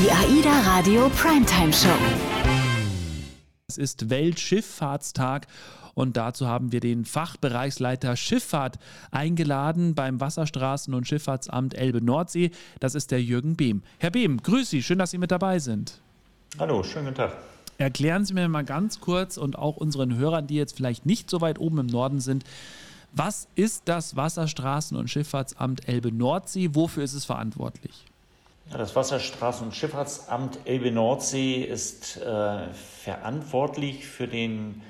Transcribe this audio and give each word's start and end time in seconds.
Die 0.00 0.12
AIDA 0.12 0.60
Radio 0.60 1.08
Primetime 1.08 1.72
Show. 1.72 1.88
Es 3.66 3.76
ist 3.78 4.08
Weltschifffahrtstag 4.08 5.48
und 5.94 6.16
dazu 6.16 6.46
haben 6.46 6.70
wir 6.70 6.78
den 6.78 7.04
Fachbereichsleiter 7.04 8.14
Schifffahrt 8.14 8.78
eingeladen 9.10 9.96
beim 9.96 10.18
Wasserstraßen- 10.18 10.94
und 10.94 11.08
Schifffahrtsamt 11.08 11.74
Elbe-Nordsee. 11.74 12.52
Das 12.78 12.94
ist 12.94 13.10
der 13.10 13.20
Jürgen 13.20 13.56
Behm. 13.56 13.82
Herr 13.98 14.12
Behm, 14.12 14.40
grüß 14.40 14.70
Sie, 14.70 14.84
schön, 14.84 15.00
dass 15.00 15.10
Sie 15.10 15.18
mit 15.18 15.32
dabei 15.32 15.58
sind. 15.58 16.00
Hallo, 16.60 16.84
schönen 16.84 17.06
guten 17.06 17.16
Tag. 17.16 17.36
Erklären 17.78 18.24
Sie 18.24 18.34
mir 18.34 18.48
mal 18.48 18.64
ganz 18.64 19.00
kurz 19.00 19.36
und 19.36 19.58
auch 19.58 19.78
unseren 19.78 20.16
Hörern, 20.16 20.46
die 20.46 20.54
jetzt 20.54 20.76
vielleicht 20.76 21.06
nicht 21.06 21.28
so 21.28 21.40
weit 21.40 21.58
oben 21.58 21.78
im 21.78 21.86
Norden 21.86 22.20
sind, 22.20 22.44
was 23.10 23.48
ist 23.56 23.82
das 23.86 24.14
Wasserstraßen- 24.14 24.94
und 24.96 25.10
Schifffahrtsamt 25.10 25.88
Elbe-Nordsee? 25.88 26.70
Wofür 26.74 27.02
ist 27.02 27.14
es 27.14 27.24
verantwortlich? 27.24 28.04
Das 28.70 28.94
Wasserstraßen- 28.94 29.62
und 29.62 29.74
Schifffahrtsamt 29.74 30.60
Elbe-Nordsee 30.66 31.62
ist 31.62 32.18
äh, 32.18 32.72
verantwortlich 32.72 34.06
für 34.06 34.28
den 34.28 34.82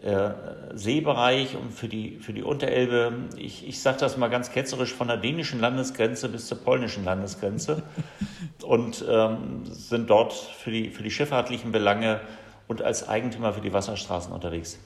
äh, 0.00 0.30
Seebereich 0.74 1.56
und 1.56 1.72
für 1.72 1.88
die, 1.88 2.18
für 2.18 2.32
die 2.32 2.44
Unterelbe. 2.44 3.12
Ich, 3.36 3.66
ich 3.66 3.80
sage 3.82 3.98
das 3.98 4.16
mal 4.16 4.28
ganz 4.28 4.52
ketzerisch 4.52 4.92
von 4.92 5.08
der 5.08 5.16
dänischen 5.16 5.58
Landesgrenze 5.58 6.28
bis 6.28 6.46
zur 6.46 6.58
polnischen 6.58 7.04
Landesgrenze 7.04 7.82
und 8.62 9.04
ähm, 9.08 9.62
sind 9.64 10.08
dort 10.08 10.32
für 10.32 10.70
die, 10.70 10.90
für 10.90 11.02
die 11.02 11.10
schifffahrtlichen 11.10 11.72
Belange 11.72 12.20
und 12.68 12.82
als 12.82 13.08
Eigentümer 13.08 13.52
für 13.52 13.60
die 13.60 13.72
Wasserstraßen 13.72 14.32
unterwegs. 14.32 14.78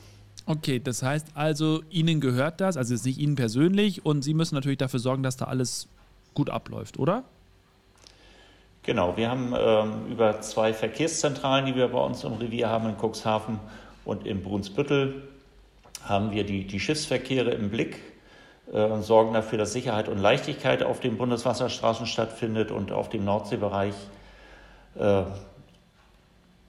Okay, 0.47 0.81
das 0.81 1.03
heißt 1.03 1.29
also, 1.35 1.83
Ihnen 1.91 2.21
gehört 2.21 2.61
das, 2.63 2.79
also 2.79 2.95
jetzt 2.95 3.05
nicht 3.05 3.19
Ihnen 3.19 3.35
persönlich, 3.37 4.07
und 4.07 4.23
Sie 4.23 4.33
müssen 4.33 4.55
natürlich 4.55 4.79
dafür 4.79 5.01
sorgen, 5.01 5.23
dass 5.23 5.37
da 5.37 5.45
alles 5.47 5.89
gut 6.33 6.49
abläuft, 6.49 6.99
oder? 6.99 7.25
Genau, 8.83 9.17
wir 9.17 9.31
haben 9.31 9.55
ähm, 9.57 10.07
über 10.11 10.41
zwei 10.41 10.73
Verkehrszentralen, 10.73 11.67
die 11.67 11.77
wir 11.77 11.89
bei 11.89 12.01
uns 12.01 12.25
im 12.25 12.35
Revier 12.35 12.71
haben, 12.71 12.89
in 12.89 12.97
Cuxhaven 12.97 13.61
und 14.05 14.27
in 14.27 14.43
Brunsbüttel, 14.43 15.29
haben 16.03 16.31
wir 16.31 16.45
die, 16.45 16.67
die 16.67 16.81
Schiffsverkehre 16.81 17.51
im 17.51 17.71
Blick 17.71 18.01
äh, 18.73 18.83
und 18.85 19.03
sorgen 19.03 19.35
dafür, 19.35 19.59
dass 19.59 19.73
Sicherheit 19.73 20.09
und 20.09 20.19
Leichtigkeit 20.19 20.83
auf 20.83 21.01
den 21.01 21.19
Bundeswasserstraßen 21.19 22.07
stattfindet 22.07 22.71
und 22.71 22.91
auf 22.91 23.11
dem 23.11 23.25
Nordseebereich. 23.25 23.95
Äh, 24.97 25.25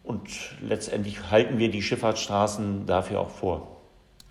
und 0.04 0.28
letztendlich 0.62 1.30
halten 1.32 1.60
wir 1.60 1.72
die 1.72 1.82
Schifffahrtsstraßen 1.82 2.86
dafür 2.88 3.22
auch 3.22 3.30
vor. 3.30 3.68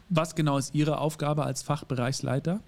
Was 0.08 0.34
genau 0.34 0.58
ist 0.58 0.74
Ihre 0.74 0.98
Aufgabe 0.98 1.44
als 1.44 1.62
Fachbereichsleiter? 1.62 2.60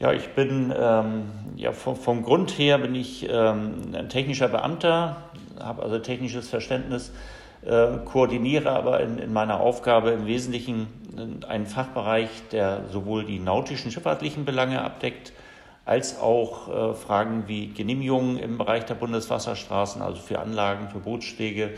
Ja, 0.00 0.14
ich 0.14 0.30
bin 0.30 0.72
ähm, 0.74 1.24
ja 1.56 1.72
vom, 1.72 1.94
vom, 1.94 2.22
Grund 2.22 2.56
her 2.56 2.78
bin 2.78 2.94
ich 2.94 3.28
ähm, 3.28 3.92
ein 3.92 4.08
technischer 4.08 4.48
Beamter, 4.48 5.24
habe 5.62 5.82
also 5.82 5.98
technisches 5.98 6.48
Verständnis, 6.48 7.12
äh, 7.66 7.98
koordiniere 8.06 8.70
aber 8.70 9.00
in, 9.00 9.18
in, 9.18 9.30
meiner 9.30 9.60
Aufgabe 9.60 10.12
im 10.12 10.24
Wesentlichen 10.24 10.86
einen 11.46 11.66
Fachbereich, 11.66 12.30
der 12.50 12.84
sowohl 12.90 13.26
die 13.26 13.38
nautischen 13.38 13.90
schifffahrtlichen 13.90 14.46
Belange 14.46 14.80
abdeckt, 14.80 15.34
als 15.84 16.18
auch 16.18 16.92
äh, 16.92 16.94
Fragen 16.94 17.44
wie 17.46 17.66
Genehmigungen 17.66 18.38
im 18.38 18.56
Bereich 18.56 18.86
der 18.86 18.94
Bundeswasserstraßen, 18.94 20.00
also 20.00 20.22
für 20.22 20.38
Anlagen, 20.38 20.88
für 20.88 21.00
Bootsstege, 21.00 21.72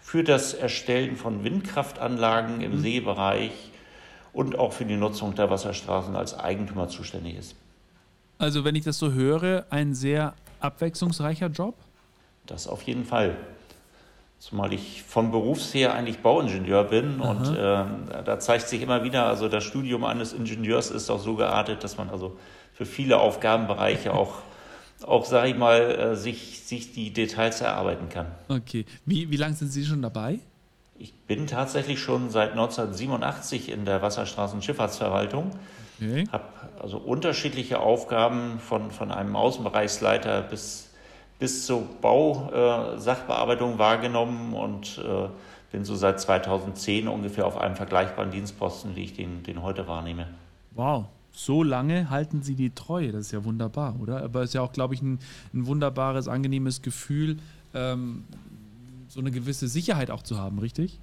für 0.00 0.24
das 0.24 0.52
Erstellen 0.52 1.14
von 1.14 1.44
Windkraftanlagen 1.44 2.60
im 2.60 2.72
mhm. 2.72 2.80
Seebereich 2.80 3.52
und 4.32 4.58
auch 4.58 4.72
für 4.72 4.84
die 4.84 4.96
Nutzung 4.96 5.36
der 5.36 5.48
Wasserstraßen 5.48 6.16
als 6.16 6.36
Eigentümer 6.36 6.88
zuständig 6.88 7.38
ist. 7.38 7.54
Also 8.38 8.64
wenn 8.64 8.74
ich 8.76 8.84
das 8.84 8.98
so 8.98 9.12
höre, 9.12 9.66
ein 9.70 9.94
sehr 9.94 10.34
abwechslungsreicher 10.60 11.48
Job? 11.48 11.74
Das 12.46 12.66
auf 12.66 12.82
jeden 12.82 13.04
Fall. 13.04 13.36
Zumal 14.38 14.72
ich 14.72 15.02
von 15.02 15.32
Berufsher 15.32 15.92
eigentlich 15.92 16.20
Bauingenieur 16.20 16.84
bin 16.84 17.20
Aha. 17.20 17.30
und 17.30 17.56
äh, 17.56 18.22
da 18.24 18.38
zeigt 18.38 18.68
sich 18.68 18.80
immer 18.80 19.02
wieder, 19.02 19.26
also 19.26 19.48
das 19.48 19.64
Studium 19.64 20.04
eines 20.04 20.32
Ingenieurs 20.32 20.90
ist 20.92 21.10
auch 21.10 21.20
so 21.20 21.34
geartet, 21.34 21.82
dass 21.82 21.96
man 21.96 22.08
also 22.08 22.36
für 22.72 22.86
viele 22.86 23.18
Aufgabenbereiche 23.18 24.14
auch, 24.14 24.34
auch 25.04 25.24
sage 25.24 25.48
ich 25.50 25.56
mal, 25.56 25.80
äh, 25.80 26.16
sich, 26.16 26.60
sich 26.60 26.92
die 26.92 27.12
Details 27.12 27.60
erarbeiten 27.60 28.08
kann. 28.08 28.26
Okay. 28.48 28.86
Wie, 29.04 29.28
wie 29.32 29.36
lange 29.36 29.54
sind 29.54 29.72
Sie 29.72 29.84
schon 29.84 30.02
dabei? 30.02 30.38
Ich 31.00 31.12
bin 31.12 31.48
tatsächlich 31.48 32.00
schon 32.00 32.30
seit 32.30 32.52
1987 32.52 33.70
in 33.70 33.84
der 33.84 34.02
Wasserstraßenschifffahrtsverwaltung. 34.02 35.50
Okay. 36.00 36.24
Habe 36.30 36.44
also 36.80 36.98
unterschiedliche 36.98 37.80
Aufgaben 37.80 38.60
von, 38.60 38.90
von 38.90 39.10
einem 39.10 39.34
Außenbereichsleiter 39.34 40.42
bis, 40.42 40.90
bis 41.38 41.66
zur 41.66 41.82
Bausachbearbeitung 42.00 43.74
äh, 43.74 43.78
wahrgenommen 43.78 44.54
und 44.54 44.98
äh, 44.98 45.28
bin 45.72 45.84
so 45.84 45.96
seit 45.96 46.20
2010 46.20 47.08
ungefähr 47.08 47.46
auf 47.46 47.58
einem 47.58 47.76
vergleichbaren 47.76 48.30
Dienstposten, 48.30 48.96
wie 48.96 49.04
ich 49.04 49.14
den, 49.14 49.42
den 49.42 49.62
heute 49.62 49.86
wahrnehme. 49.86 50.28
Wow, 50.74 51.06
so 51.32 51.62
lange 51.62 52.10
halten 52.10 52.42
sie 52.42 52.54
die 52.54 52.70
Treue. 52.70 53.12
Das 53.12 53.26
ist 53.26 53.32
ja 53.32 53.44
wunderbar, 53.44 53.96
oder? 54.00 54.22
Aber 54.22 54.42
es 54.42 54.50
ist 54.50 54.54
ja 54.54 54.62
auch, 54.62 54.72
glaube 54.72 54.94
ich, 54.94 55.02
ein, 55.02 55.18
ein 55.52 55.66
wunderbares, 55.66 56.28
angenehmes 56.28 56.82
Gefühl, 56.82 57.38
ähm, 57.74 58.24
so 59.08 59.20
eine 59.20 59.30
gewisse 59.30 59.68
Sicherheit 59.68 60.10
auch 60.10 60.22
zu 60.22 60.38
haben, 60.38 60.58
richtig? 60.58 61.00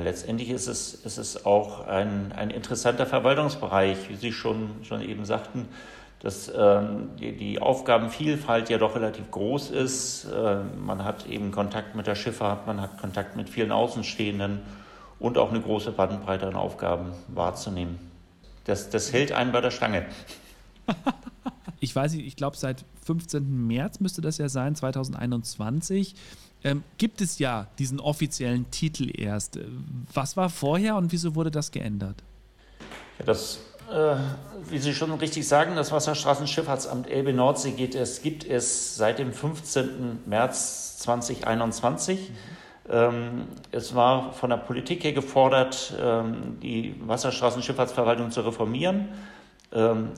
Letztendlich 0.00 0.50
ist 0.50 0.68
es, 0.68 0.94
ist 0.94 1.18
es 1.18 1.44
auch 1.44 1.86
ein, 1.86 2.32
ein 2.32 2.50
interessanter 2.50 3.04
Verwaltungsbereich, 3.04 4.08
wie 4.08 4.16
Sie 4.16 4.32
schon, 4.32 4.70
schon 4.84 5.02
eben 5.02 5.24
sagten, 5.24 5.68
dass 6.20 6.50
ähm, 6.56 7.10
die, 7.18 7.36
die, 7.36 7.60
Aufgabenvielfalt 7.60 8.70
ja 8.70 8.78
doch 8.78 8.94
relativ 8.94 9.30
groß 9.30 9.70
ist. 9.70 10.24
Äh, 10.24 10.60
man 10.78 11.04
hat 11.04 11.26
eben 11.26 11.50
Kontakt 11.50 11.96
mit 11.96 12.06
der 12.06 12.14
Schifffahrt, 12.14 12.66
man 12.66 12.80
hat 12.80 12.98
Kontakt 12.98 13.36
mit 13.36 13.50
vielen 13.50 13.72
Außenstehenden 13.72 14.60
und 15.18 15.36
auch 15.36 15.50
eine 15.50 15.60
große 15.60 15.90
Bandbreite 15.90 16.46
an 16.46 16.54
Aufgaben 16.54 17.12
wahrzunehmen. 17.28 17.98
Das, 18.64 18.88
das 18.88 19.12
hält 19.12 19.32
einen 19.32 19.52
bei 19.52 19.60
der 19.60 19.72
Stange. 19.72 20.06
ich 21.80 21.94
weiß 21.94 22.14
nicht, 22.14 22.26
ich 22.26 22.36
glaube 22.36 22.56
seit 22.56 22.84
15. 23.04 23.66
März 23.66 24.00
müsste 24.00 24.20
das 24.20 24.38
ja 24.38 24.48
sein, 24.48 24.74
2021 24.76 26.14
ähm, 26.64 26.84
gibt 26.98 27.20
es 27.20 27.38
ja 27.38 27.66
diesen 27.78 28.00
offiziellen 28.00 28.70
Titel 28.70 29.10
erst. 29.18 29.58
Was 30.12 30.36
war 30.36 30.50
vorher 30.50 30.96
und 30.96 31.12
wieso 31.12 31.34
wurde 31.34 31.50
das 31.50 31.70
geändert? 31.70 32.22
Ja, 33.18 33.24
das, 33.24 33.58
äh, 33.90 34.16
wie 34.70 34.78
Sie 34.78 34.94
schon 34.94 35.12
richtig 35.12 35.46
sagen, 35.46 35.76
das 35.76 35.92
Wasserstraßenschifffahrtsamt 35.92 37.08
Elbe 37.08 37.32
Nordsee 37.32 37.72
geht 37.72 37.94
es, 37.94 38.22
gibt 38.22 38.44
es 38.44 38.96
seit 38.96 39.18
dem 39.18 39.32
15. 39.32 40.20
März 40.26 40.98
2021. 40.98 42.30
Mhm. 42.30 42.34
Ähm, 42.90 43.44
es 43.70 43.94
war 43.94 44.32
von 44.32 44.50
der 44.50 44.56
Politik 44.56 45.04
her 45.04 45.12
gefordert, 45.12 45.94
ähm, 46.00 46.58
die 46.62 46.94
Wasserstraßenschifffahrtsverwaltung 47.00 48.30
zu 48.30 48.40
reformieren. 48.42 49.08
Ähm, 49.72 50.10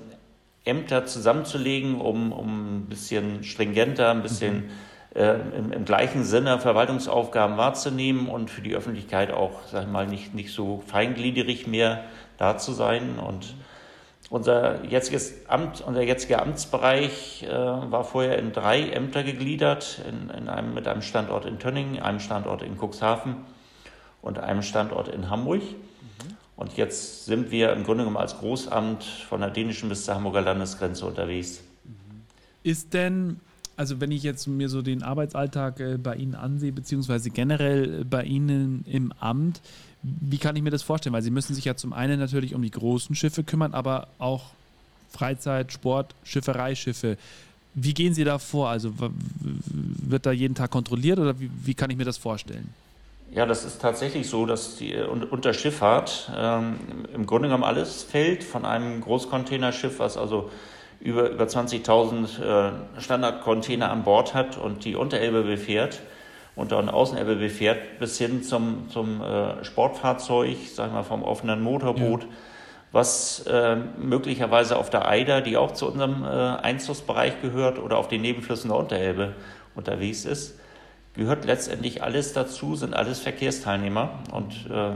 Ämter 0.67 1.05
zusammenzulegen, 1.05 2.01
um, 2.01 2.33
um 2.33 2.79
ein 2.79 2.87
bisschen 2.87 3.45
stringenter, 3.45 4.11
ein 4.11 4.23
bisschen 4.23 4.67
mhm 4.67 4.71
im, 5.15 5.73
im, 5.73 5.85
gleichen 5.85 6.25
Sinne 6.25 6.59
Verwaltungsaufgaben 6.59 7.57
wahrzunehmen 7.57 8.29
und 8.29 8.51
für 8.51 8.63
die 8.63 8.75
Öffentlichkeit 8.75 9.31
auch, 9.33 9.63
sag 9.71 9.85
ich 9.85 9.89
mal, 9.89 10.07
nicht, 10.09 10.35
nicht 10.35 10.53
so 10.53 10.83
feingliedrig 10.87 11.69
mehr 11.69 12.05
da 12.37 12.59
zu 12.59 12.73
sein. 12.73 13.21
Und 13.21 13.55
unser 14.29 14.85
jetziges 14.85 15.49
Amt, 15.49 15.83
unser 15.83 16.03
jetziger 16.03 16.43
Amtsbereich 16.43 17.45
äh, 17.45 17.49
war 17.49 18.03
vorher 18.03 18.39
in 18.39 18.53
drei 18.53 18.91
Ämter 18.91 19.23
gegliedert, 19.23 20.01
in, 20.09 20.31
in 20.31 20.49
einem, 20.49 20.75
mit 20.75 20.89
einem 20.89 21.03
Standort 21.03 21.45
in 21.45 21.61
Tönning, 21.61 22.01
einem 22.01 22.19
Standort 22.19 22.63
in 22.63 22.77
Cuxhaven 22.77 23.37
und 24.21 24.41
einem 24.41 24.63
Standort 24.63 25.07
in 25.07 25.31
Hamburg. 25.31 25.63
Und 26.57 26.77
jetzt 26.77 27.27
sind 27.27 27.51
wir 27.51 27.73
im 27.73 27.85
Grunde 27.85 28.05
genommen 28.05 28.17
als 28.17 28.39
Großamt 28.39 29.05
von 29.05 29.41
der 29.41 29.51
dänischen 29.51 29.89
bis 29.89 30.05
zur 30.05 30.15
Hamburger 30.15 30.41
Landesgrenze 30.41 31.05
unterwegs. 31.07 31.63
Ist 32.63 32.95
denn 32.95 33.41
also 33.77 34.01
wenn 34.01 34.11
ich 34.11 34.23
jetzt 34.23 34.47
mir 34.47 34.69
so 34.69 34.83
den 34.83 35.03
Arbeitsalltag 35.03 35.81
äh, 35.81 35.99
bei 35.99 36.17
Ihnen 36.17 36.35
ansehe, 36.35 36.73
beziehungsweise 36.73 37.31
generell 37.31 38.01
äh, 38.01 38.05
bei 38.05 38.25
Ihnen 38.25 38.85
im 38.89 39.13
Amt, 39.19 39.61
wie 40.03 40.39
kann 40.39 40.55
ich 40.57 40.63
mir 40.63 40.71
das 40.71 40.83
vorstellen? 40.83 41.15
Weil 41.15 41.23
Sie 41.23 41.31
müssen 41.31 41.55
sich 41.55 41.65
ja 41.65 41.77
zum 41.77 41.93
einen 41.93 42.21
natürlich 42.21 42.55
um 42.55 42.63
die 42.63 42.71
großen 42.71 43.15
Schiffe 43.15 43.43
kümmern, 43.43 43.75
aber 43.75 44.09
auch 44.19 44.51
Freizeit, 45.11 45.73
Sport, 45.73 46.15
Schiffereischiffe. 46.25 47.17
Wie 47.75 47.95
gehen 47.95 48.15
Sie 48.15 48.25
da 48.25 48.39
vor? 48.39 48.69
Also 48.69 48.93
wird 49.41 50.27
da 50.27 50.33
jeden 50.33 50.55
Tag 50.55 50.71
kontrolliert 50.71 51.19
oder 51.19 51.41
wie, 51.41 51.51
wie 51.65 51.75
kann 51.75 51.91
ich 51.91 51.97
mir 51.97 52.05
das 52.05 52.19
vorstellen? 52.19 52.73
Ja, 53.33 53.47
das 53.47 53.65
ist 53.65 53.81
tatsächlich 53.81 54.29
so, 54.29 54.47
dass 54.47 54.77
die, 54.77 54.95
unter 54.95 55.55
Schifffahrt 55.55 56.31
ähm, 56.37 56.77
im 57.13 57.27
Grunde 57.27 57.49
genommen 57.49 57.65
alles 57.65 58.05
fällt 58.05 58.45
von 58.45 58.65
einem 58.65 59.01
Großcontainerschiff, 59.01 59.99
was 59.99 60.17
also 60.17 60.51
über, 61.05 61.31
über 61.31 61.45
20.000 61.45 62.43
äh, 62.43 63.01
Standardcontainer 63.01 63.91
an 63.91 64.03
Bord 64.03 64.35
hat 64.35 64.57
und 64.57 64.85
die 64.87 64.97
Unterelbe 64.97 65.43
befährt 65.43 66.01
und 66.57 66.73
dann 66.73 66.89
Außenelbe 66.89 67.37
befährt, 67.37 67.99
bis 67.99 68.17
hin 68.17 68.43
zum, 68.43 68.89
zum 68.89 69.21
äh, 69.21 69.63
Sportfahrzeug, 69.65 70.57
sag 70.73 70.93
mal 70.93 71.03
vom 71.03 71.23
offenen 71.23 71.63
Motorboot, 71.63 72.23
ja. 72.23 72.29
was 72.91 73.47
äh, 73.47 73.77
möglicherweise 73.99 74.79
auf 74.79 74.89
der 74.89 75.07
Eider, 75.07 75.43
die 75.43 75.59
auch 75.59 75.73
zu 75.73 75.87
unserem 75.87 76.25
äh, 76.25 76.27
Einzugsbereich 76.27 77.43
gehört, 77.43 77.79
oder 77.79 77.99
auf 77.99 78.09
den 78.09 78.23
Nebenflüssen 78.23 78.71
der 78.71 78.79
Unterelbe 78.79 79.35
unterwegs 79.75 80.25
ist, 80.25 80.59
gehört 81.15 81.45
letztendlich 81.45 82.03
alles 82.03 82.33
dazu, 82.33 82.77
sind 82.77 82.95
alles 82.95 83.21
Verkehrsteilnehmer 83.21 84.21
und 84.33 84.71
äh, 84.71 84.93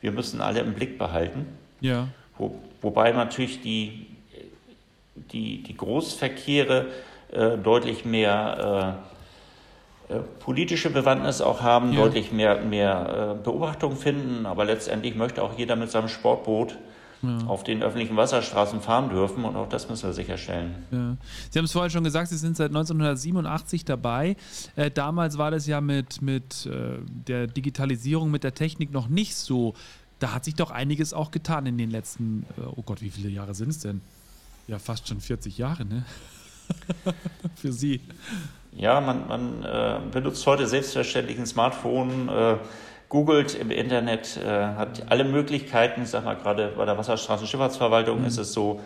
wir 0.00 0.10
müssen 0.10 0.40
alle 0.40 0.60
im 0.60 0.74
Blick 0.74 0.98
behalten. 0.98 1.46
Ja. 1.80 2.08
Wo, 2.38 2.58
wobei 2.82 3.12
natürlich 3.12 3.62
die, 3.62 4.06
die, 5.14 5.62
die 5.62 5.76
Großverkehre 5.76 6.86
äh, 7.32 7.58
deutlich 7.58 8.04
mehr 8.04 9.00
äh, 10.10 10.14
äh, 10.14 10.20
politische 10.40 10.90
Bewandtnis 10.90 11.40
auch 11.40 11.62
haben, 11.62 11.92
ja. 11.92 12.02
deutlich 12.02 12.30
mehr, 12.30 12.60
mehr 12.60 13.36
äh, 13.40 13.42
Beobachtung 13.42 13.96
finden, 13.96 14.44
aber 14.44 14.66
letztendlich 14.66 15.14
möchte 15.14 15.42
auch 15.42 15.56
jeder 15.56 15.76
mit 15.76 15.90
seinem 15.90 16.08
Sportboot 16.08 16.76
ja. 17.22 17.46
auf 17.46 17.64
den 17.64 17.82
öffentlichen 17.82 18.14
Wasserstraßen 18.14 18.82
fahren 18.82 19.08
dürfen 19.08 19.46
und 19.46 19.56
auch 19.56 19.68
das 19.68 19.88
müssen 19.88 20.06
wir 20.06 20.12
sicherstellen. 20.12 20.74
Ja. 20.90 21.16
Sie 21.50 21.58
haben 21.58 21.64
es 21.64 21.72
vorhin 21.72 21.90
schon 21.90 22.04
gesagt, 22.04 22.28
Sie 22.28 22.36
sind 22.36 22.56
seit 22.56 22.68
1987 22.68 23.86
dabei. 23.86 24.36
Äh, 24.76 24.90
damals 24.90 25.38
war 25.38 25.50
das 25.50 25.66
ja 25.66 25.80
mit, 25.80 26.20
mit 26.20 26.66
äh, 26.66 26.98
der 27.08 27.46
Digitalisierung, 27.46 28.30
mit 28.30 28.44
der 28.44 28.54
Technik 28.54 28.92
noch 28.92 29.08
nicht 29.08 29.34
so. 29.34 29.74
Da 30.18 30.34
hat 30.34 30.44
sich 30.44 30.54
doch 30.54 30.70
einiges 30.70 31.14
auch 31.14 31.30
getan 31.30 31.64
in 31.64 31.78
den 31.78 31.90
letzten, 31.90 32.44
äh, 32.58 32.62
oh 32.76 32.82
Gott, 32.82 33.00
wie 33.00 33.10
viele 33.10 33.30
Jahre 33.30 33.54
sind 33.54 33.70
es 33.70 33.78
denn? 33.78 34.02
Ja, 34.66 34.78
fast 34.78 35.08
schon 35.08 35.20
40 35.20 35.58
Jahre, 35.58 35.84
ne? 35.84 36.04
Für 37.56 37.72
Sie. 37.72 38.00
Ja, 38.72 39.00
man, 39.00 39.28
man 39.28 39.62
äh, 39.62 39.98
benutzt 40.10 40.46
heute 40.46 40.66
selbstverständlich 40.66 41.38
ein 41.38 41.46
Smartphone 41.46 42.28
äh, 42.28 42.56
googelt 43.08 43.54
im 43.54 43.70
Internet, 43.70 44.38
äh, 44.38 44.48
hat 44.48 45.10
alle 45.10 45.24
Möglichkeiten. 45.24 46.02
Ich 46.02 46.08
sag 46.08 46.24
mal, 46.24 46.34
gerade 46.34 46.72
bei 46.76 46.84
der 46.84 46.96
Wasserstraßenschifffahrtsverwaltung 46.96 48.20
mhm. 48.20 48.26
ist 48.26 48.38
es 48.38 48.52
so, 48.52 48.80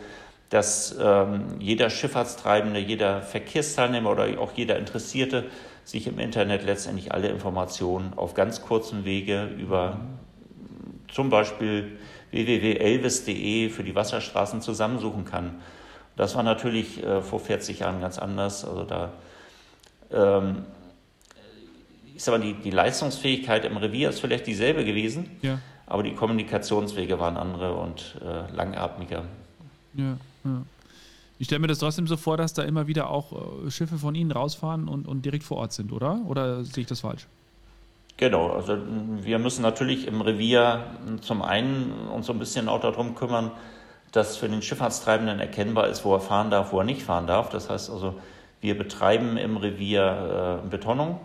dass 0.51 0.97
ähm, 1.01 1.45
jeder 1.61 1.91
Schifffahrtstreibende, 1.91 2.81
jeder 2.81 3.23
Verkehrsteilnehmer 3.23 4.11
oder 4.11 4.41
auch 4.41 4.53
jeder 4.55 4.79
Interessierte 4.79 5.45
sich 5.85 6.07
im 6.07 6.19
Internet 6.19 6.65
letztendlich 6.65 7.13
alle 7.13 7.29
Informationen 7.29 8.13
auf 8.17 8.35
ganz 8.35 8.63
kurzem 8.63 9.05
Wege 9.05 9.45
über 9.59 9.95
mhm. 9.95 11.09
zum 11.13 11.31
Beispiel 11.31 11.99
www.elvis.de 12.31 13.71
für 13.71 13.85
die 13.85 13.95
Wasserstraßen 13.95 14.63
zusammensuchen 14.63 15.25
kann. 15.25 15.57
Das 16.17 16.35
war 16.35 16.43
natürlich 16.43 17.03
äh, 17.03 17.23
vor 17.23 17.41
40 17.41 17.81
Jahren 17.81 18.01
ganz 18.01 18.19
anders. 18.19 18.65
Also 18.65 18.85
da 18.85 19.13
ähm, 20.11 20.65
sag 22.19 22.39
mal, 22.39 22.41
die, 22.41 22.55
die 22.55 22.71
Leistungsfähigkeit 22.71 23.65
im 23.65 23.77
Revier 23.77 24.11
ist 24.11 24.21
vielleicht 24.21 24.47
dieselbe 24.47 24.85
gewesen, 24.85 25.31
ja. 25.43 25.59
aber 25.87 26.03
die 26.03 26.15
Kommunikationswege 26.15 27.19
waren 27.19 27.37
andere 27.37 27.75
und 27.75 28.17
äh, 28.23 28.55
langatmiger. 28.55 29.25
Ja, 29.95 30.17
ja. 30.45 30.63
Ich 31.41 31.47
stelle 31.47 31.61
mir 31.61 31.69
das 31.69 31.79
trotzdem 31.79 32.09
so 32.09 32.17
vor, 32.17 32.37
dass 32.37 32.53
da 32.53 32.65
immer 32.65 32.89
wieder 32.89 33.11
auch 33.11 33.67
äh, 33.67 33.71
Schiffe 33.71 33.97
von 33.97 34.15
Ihnen 34.17 34.33
rausfahren 34.33 34.89
und, 34.89 35.07
und 35.07 35.25
direkt 35.25 35.45
vor 35.45 35.59
Ort 35.59 35.73
sind, 35.73 35.93
oder? 35.93 36.21
Oder 36.27 36.65
sehe 36.65 36.83
ich 36.83 36.89
das 36.89 37.01
falsch? 37.01 37.27
Genau, 38.19 38.50
also 38.50 38.76
wir 39.20 39.38
müssen 39.38 39.62
natürlich 39.62 40.09
im 40.09 40.20
Revier 40.20 40.87
zum 41.20 41.41
einen 41.41 41.93
uns 42.12 42.26
so 42.26 42.32
ein 42.32 42.41
bisschen 42.41 42.69
auch 42.69 42.81
darum 42.81 43.15
kümmern, 43.15 43.53
dass 44.11 44.37
für 44.37 44.49
den 44.49 44.61
Schifffahrtstreibenden 44.61 45.38
erkennbar 45.38 45.87
ist, 45.87 46.05
wo 46.05 46.15
er 46.15 46.20
fahren 46.20 46.50
darf, 46.50 46.73
wo 46.73 46.81
er 46.81 46.85
nicht 46.85 47.05
fahren 47.05 47.29
darf. 47.29 47.49
Das 47.49 47.70
heißt 47.70 47.91
also, 47.91 48.17
wir 48.61 48.76
betreiben 48.76 49.37
im 49.37 49.56
Revier 49.56 50.62
äh, 50.65 50.69
Betonung, 50.69 51.20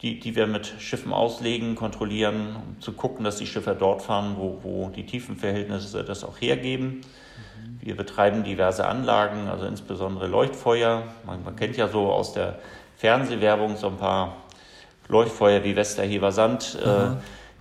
die, 0.00 0.20
die 0.20 0.36
wir 0.36 0.46
mit 0.46 0.72
Schiffen 0.78 1.12
auslegen, 1.12 1.74
kontrollieren, 1.74 2.54
um 2.54 2.80
zu 2.80 2.92
gucken, 2.92 3.24
dass 3.24 3.38
die 3.38 3.46
Schiffe 3.46 3.76
dort 3.76 4.02
fahren, 4.02 4.36
wo, 4.38 4.60
wo 4.62 4.90
die 4.90 5.06
Tiefenverhältnisse 5.06 6.04
das 6.04 6.22
auch 6.22 6.40
hergeben. 6.40 7.00
Wir 7.80 7.96
betreiben 7.96 8.44
diverse 8.44 8.86
Anlagen, 8.86 9.48
also 9.48 9.66
insbesondere 9.66 10.28
Leuchtfeuer. 10.28 11.02
Man, 11.26 11.42
man, 11.42 11.56
kennt 11.56 11.76
ja 11.76 11.88
so 11.88 12.12
aus 12.12 12.32
der 12.32 12.60
Fernsehwerbung 12.96 13.76
so 13.76 13.88
ein 13.88 13.96
paar 13.96 14.36
Leuchtfeuer 15.10 15.64
wie 15.64 15.76
Westerhever 15.76 16.32
Sand, 16.32 16.78
äh, 16.82 17.10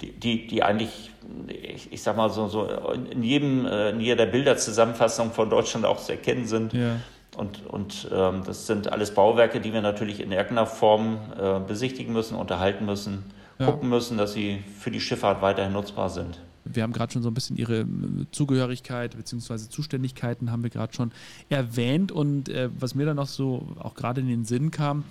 die, 0.02 0.12
die, 0.12 0.48
die 0.48 0.64
eigentlich, 0.64 1.12
ich, 1.48 1.92
ich, 1.92 2.02
sag 2.02 2.16
mal 2.16 2.30
so, 2.30 2.48
so 2.48 2.68
in, 2.92 3.24
jedem, 3.24 3.66
äh, 3.66 3.90
in 3.90 4.00
jeder 4.00 4.26
Bilderzusammenfassung 4.26 5.32
von 5.32 5.50
Deutschland 5.50 5.86
auch 5.86 5.98
zu 5.98 6.12
erkennen 6.12 6.46
sind. 6.46 6.74
Ja. 6.74 6.98
Und, 7.38 7.66
und 7.68 8.08
ähm, 8.12 8.42
das 8.46 8.68
sind 8.68 8.92
alles 8.92 9.14
Bauwerke, 9.14 9.62
die 9.62 9.74
wir 9.74 9.82
natürlich 9.82 10.20
in 10.20 10.32
irgendeiner 10.32 10.66
Form 10.66 11.20
äh, 11.40 11.60
besichtigen 11.60 12.12
müssen, 12.12 12.36
unterhalten 12.36 12.86
müssen, 12.86 13.24
ja. 13.60 13.66
gucken 13.66 13.90
müssen, 13.90 14.18
dass 14.18 14.34
sie 14.34 14.64
für 14.78 14.92
die 14.92 15.00
Schifffahrt 15.00 15.42
weiterhin 15.42 15.74
nutzbar 15.74 16.10
sind. 16.10 16.40
Wir 16.66 16.84
haben 16.84 16.94
gerade 16.94 17.14
schon 17.14 17.22
so 17.22 17.30
ein 17.30 17.34
bisschen 17.34 17.56
Ihre 17.58 17.82
äh, 17.82 17.86
Zugehörigkeit 18.32 19.16
bzw. 19.16 19.70
Zuständigkeiten 19.70 20.52
haben 20.52 20.64
wir 20.64 20.70
gerade 20.70 20.94
schon 20.94 21.12
erwähnt 21.50 22.12
und 22.12 22.50
äh, 22.50 22.70
was 22.78 22.96
mir 22.96 23.06
dann 23.06 23.16
noch 23.16 23.28
so 23.28 23.68
auch 23.80 23.96
gerade 23.96 24.22
in 24.22 24.28
den 24.28 24.46
Sinn 24.46 24.72
kam, 24.72 25.04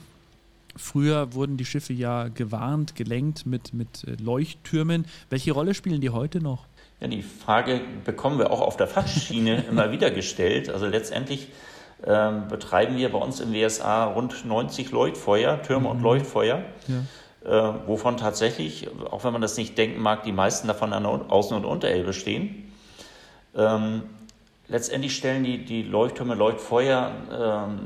früher 0.79 1.35
wurden 1.35 1.57
die 1.57 1.65
Schiffe 1.65 1.93
ja 1.93 2.29
gewarnt, 2.29 2.95
gelenkt 2.95 3.45
mit, 3.45 3.75
mit 3.75 4.05
äh, 4.05 4.17
Leuchttürmen. 4.23 5.07
Welche 5.29 5.53
Rolle 5.53 5.75
spielen 5.75 6.01
die 6.01 6.11
heute 6.11 6.41
noch? 6.41 6.67
Ja, 7.01 7.09
die 7.09 7.23
Frage 7.23 7.81
bekommen 8.05 8.39
wir 8.39 8.51
auch 8.51 8.61
auf 8.61 8.77
der 8.77 8.87
Fachschiene 8.87 9.65
immer 9.71 9.93
wieder 9.93 10.11
gestellt. 10.11 10.71
Also 10.71 10.87
letztendlich 10.87 11.49
ähm, 12.07 12.49
betreiben 12.49 12.97
wir 12.97 13.11
bei 13.11 13.19
uns 13.19 13.41
im 13.41 13.53
WSA 13.53 14.07
rund 14.07 14.45
90 14.45 14.91
Leuchtfeuer, 14.91 15.63
Türme 15.63 15.89
mhm. 15.89 15.97
und 15.97 16.03
Leuchtfeuer, 16.03 16.63
ja. 16.87 17.73
äh, 17.73 17.75
wovon 17.87 18.17
tatsächlich, 18.17 18.89
auch 19.11 19.25
wenn 19.25 19.33
man 19.33 19.43
das 19.43 19.57
nicht 19.57 19.77
denken 19.77 20.01
mag, 20.01 20.23
die 20.23 20.33
meisten 20.33 20.69
davon 20.69 20.93
an 20.93 21.03
der 21.03 21.13
Außen- 21.13 21.55
und 21.55 21.65
Unterelbe 21.65 22.13
stehen. 22.13 22.73
Ähm, 23.57 24.03
letztendlich 24.69 25.17
stellen 25.17 25.43
die, 25.43 25.65
die 25.65 25.83
Leuchttürme, 25.83 26.35
Leuchtfeuer 26.35 27.13
ähm, 27.33 27.79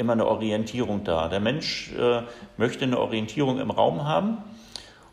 immer 0.00 0.14
eine 0.14 0.26
Orientierung 0.26 1.04
dar. 1.04 1.28
Der 1.28 1.40
Mensch 1.40 1.92
äh, 1.92 2.22
möchte 2.56 2.84
eine 2.84 2.98
Orientierung 2.98 3.60
im 3.60 3.70
Raum 3.70 4.04
haben. 4.04 4.38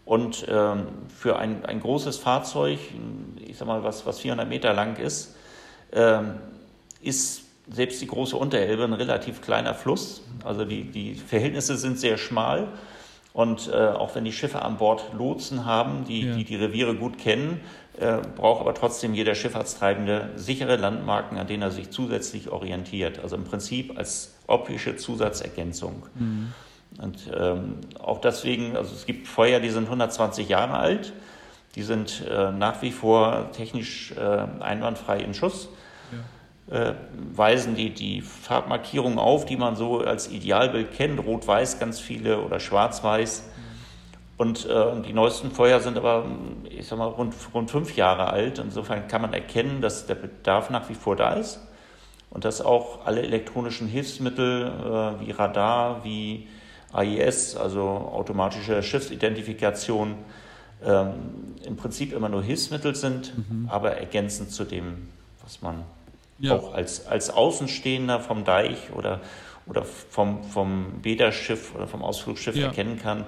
Und 0.05 0.45
ähm, 0.49 0.87
für 1.09 1.37
ein, 1.37 1.65
ein 1.65 1.81
großes 1.81 2.17
Fahrzeug, 2.17 2.79
ich 3.45 3.57
sag 3.57 3.67
mal, 3.67 3.83
was, 3.83 4.05
was 4.05 4.21
400 4.21 4.47
Meter 4.47 4.73
lang 4.73 4.95
ist, 4.95 5.35
ähm, 5.91 6.35
ist 7.01 7.43
selbst 7.69 8.01
die 8.01 8.07
große 8.07 8.37
Unterelbe 8.37 8.85
ein 8.85 8.93
relativ 8.93 9.41
kleiner 9.41 9.73
Fluss. 9.73 10.23
Also 10.45 10.63
die, 10.63 10.85
die 10.85 11.15
Verhältnisse 11.15 11.75
sind 11.75 11.99
sehr 11.99 12.17
schmal. 12.17 12.69
Und 13.33 13.67
äh, 13.67 13.75
auch 13.75 14.15
wenn 14.15 14.23
die 14.23 14.31
Schiffe 14.31 14.61
an 14.61 14.77
Bord 14.77 15.13
Lotsen 15.13 15.65
haben, 15.65 16.05
die 16.05 16.25
ja. 16.25 16.35
die, 16.35 16.45
die, 16.45 16.55
Reviere 16.55 16.95
gut 16.95 17.17
kennen, 17.17 17.59
äh, 17.99 18.17
braucht 18.35 18.61
aber 18.61 18.73
trotzdem 18.73 19.13
jeder 19.13 19.35
Schifffahrtstreibende 19.35 20.29
sichere 20.35 20.75
Landmarken, 20.75 21.37
an 21.37 21.47
denen 21.47 21.63
er 21.63 21.71
sich 21.71 21.89
zusätzlich 21.89 22.49
orientiert. 22.49 23.19
Also 23.19 23.35
im 23.35 23.43
Prinzip 23.43 23.97
als 23.97 24.35
optische 24.47 24.95
Zusatzergänzung. 24.95 26.03
Mhm. 26.15 26.53
Und 26.99 27.31
ähm, 27.37 27.75
auch 27.99 28.21
deswegen, 28.21 28.77
also 28.77 28.95
es 28.95 29.05
gibt 29.05 29.27
Feuer, 29.27 29.59
die 29.59 29.69
sind 29.69 29.85
120 29.85 30.47
Jahre 30.47 30.77
alt, 30.77 31.13
die 31.75 31.83
sind 31.83 32.23
äh, 32.27 32.51
nach 32.51 32.81
wie 32.81 32.91
vor 32.91 33.51
technisch 33.51 34.13
äh, 34.13 34.45
einwandfrei 34.61 35.19
in 35.19 35.33
Schuss 35.33 35.69
äh, 36.69 36.93
weisen 37.33 37.75
die, 37.75 37.93
die 37.93 38.21
Farbmarkierungen 38.21 39.19
auf, 39.19 39.45
die 39.45 39.57
man 39.57 39.75
so 39.75 39.99
als 39.99 40.29
Idealbild 40.29 40.93
kennt, 40.93 41.19
rot-weiß 41.19 41.79
ganz 41.79 41.99
viele 41.99 42.41
oder 42.41 42.59
schwarz-weiß. 42.59 43.49
Und 44.37 44.67
äh, 44.67 45.01
die 45.01 45.13
neuesten 45.13 45.51
Feuer 45.51 45.79
sind 45.79 45.97
aber, 45.97 46.25
ich 46.69 46.87
sag 46.87 46.99
mal, 46.99 47.07
rund, 47.07 47.33
rund 47.53 47.71
fünf 47.71 47.95
Jahre 47.95 48.27
alt. 48.27 48.59
Insofern 48.59 49.07
kann 49.07 49.21
man 49.23 49.33
erkennen, 49.33 49.81
dass 49.81 50.05
der 50.05 50.15
Bedarf 50.15 50.69
nach 50.69 50.87
wie 50.89 50.93
vor 50.93 51.15
da 51.15 51.33
ist 51.33 51.59
und 52.29 52.45
dass 52.45 52.61
auch 52.61 53.05
alle 53.05 53.23
elektronischen 53.23 53.87
Hilfsmittel 53.87 54.67
äh, 54.67 55.25
wie 55.25 55.31
Radar, 55.31 56.03
wie 56.03 56.47
AIS, 56.93 57.55
also 57.55 57.81
automatische 57.81 58.83
Schiffsidentifikation, 58.83 60.15
ähm, 60.85 61.13
im 61.63 61.75
Prinzip 61.75 62.13
immer 62.13 62.29
nur 62.29 62.43
Hilfsmittel 62.43 62.95
sind, 62.95 63.33
mhm. 63.35 63.67
aber 63.69 63.93
ergänzend 63.97 64.51
zu 64.51 64.63
dem, 64.63 65.09
was 65.43 65.61
man 65.63 65.83
ja. 66.39 66.55
auch 66.55 66.73
als, 66.73 67.07
als 67.07 67.31
Außenstehender 67.31 68.19
vom 68.19 68.43
Deich 68.43 68.91
oder, 68.95 69.21
oder 69.65 69.83
vom, 69.83 70.43
vom 70.43 71.01
Bäderschiff 71.01 71.73
oder 71.75 71.87
vom 71.87 72.03
Ausflugsschiff 72.03 72.55
ja. 72.55 72.67
erkennen 72.67 72.99
kann. 73.01 73.25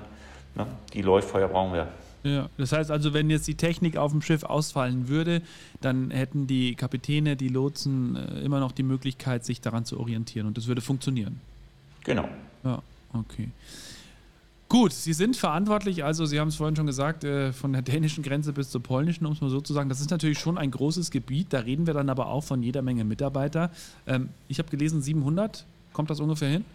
Ne? 0.60 0.68
Die 0.94 1.02
Leuchtfeuer 1.02 1.48
brauchen 1.48 1.74
wir. 1.74 1.88
Ja, 2.24 2.50
das 2.58 2.74
heißt 2.74 2.92
also, 2.92 3.14
wenn 3.14 3.30
jetzt 3.30 3.48
die 3.48 3.56
Technik 3.56 3.96
auf 3.96 4.12
dem 4.12 4.22
Schiff 4.22 4.44
ausfallen 4.44 5.08
würde, 5.08 5.42
dann 5.80 6.12
hätten 6.12 6.48
die 6.48 6.76
Kapitäne, 6.76 7.38
die 7.38 7.48
Lotsen 7.48 8.18
äh, 8.18 8.42
immer 8.42 8.60
noch 8.60 8.74
die 8.74 8.84
Möglichkeit, 8.84 9.46
sich 9.46 9.62
daran 9.62 9.86
zu 9.86 9.98
orientieren 9.98 10.46
und 10.46 10.58
das 10.58 10.68
würde 10.68 10.82
funktionieren. 10.82 11.40
Genau. 12.04 12.28
Ja, 12.66 12.82
okay. 13.14 13.50
Gut, 14.68 14.92
Sie 14.92 15.14
sind 15.14 15.38
verantwortlich, 15.38 16.04
also 16.04 16.26
Sie 16.26 16.40
haben 16.40 16.50
es 16.50 16.58
vorhin 16.58 16.76
schon 16.76 16.86
gesagt, 16.86 17.24
äh, 17.24 17.54
von 17.54 17.72
der 17.72 17.82
dänischen 17.82 18.22
Grenze 18.22 18.52
bis 18.52 18.70
zur 18.70 18.84
polnischen, 18.84 19.26
um 19.26 19.32
es 19.32 19.40
mal 19.40 19.50
so 19.50 19.62
zu 19.62 19.74
sagen. 19.74 19.88
Das 19.88 20.02
ist 20.02 20.12
natürlich 20.12 20.40
schon 20.40 20.58
ein 20.58 20.72
großes 20.72 21.12
Gebiet, 21.12 21.48
da 21.52 21.60
reden 21.60 21.88
wir 21.88 21.94
dann 21.94 22.10
aber 22.10 22.28
auch 22.28 22.44
von 22.44 22.62
jeder 22.62 22.82
Menge 22.82 23.06
Mitarbeiter. 23.06 23.72
Ähm, 24.06 24.28
ich 24.50 24.60
habe 24.60 24.70
gelesen, 24.70 25.02
700, 25.02 25.66
kommt 25.94 26.10
das 26.10 26.20
ungefähr 26.20 26.50
hin? 26.50 26.66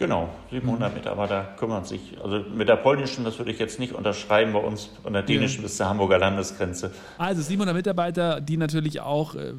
Genau, 0.00 0.30
700 0.50 0.88
mhm. 0.88 0.96
Mitarbeiter 0.96 1.46
kümmern 1.58 1.84
sich. 1.84 2.16
Also 2.24 2.38
mit 2.38 2.70
der 2.70 2.76
polnischen, 2.76 3.22
das 3.22 3.36
würde 3.36 3.52
ich 3.52 3.58
jetzt 3.58 3.78
nicht 3.78 3.92
unterschreiben 3.92 4.54
bei 4.54 4.58
uns, 4.58 4.88
und 5.02 5.12
der 5.12 5.22
dänischen 5.22 5.58
ja. 5.58 5.64
bis 5.64 5.76
zur 5.76 5.90
Hamburger 5.90 6.18
Landesgrenze. 6.18 6.90
Also 7.18 7.42
700 7.42 7.76
Mitarbeiter, 7.76 8.40
die 8.40 8.56
natürlich 8.56 9.02
auch 9.02 9.34
äh, 9.34 9.52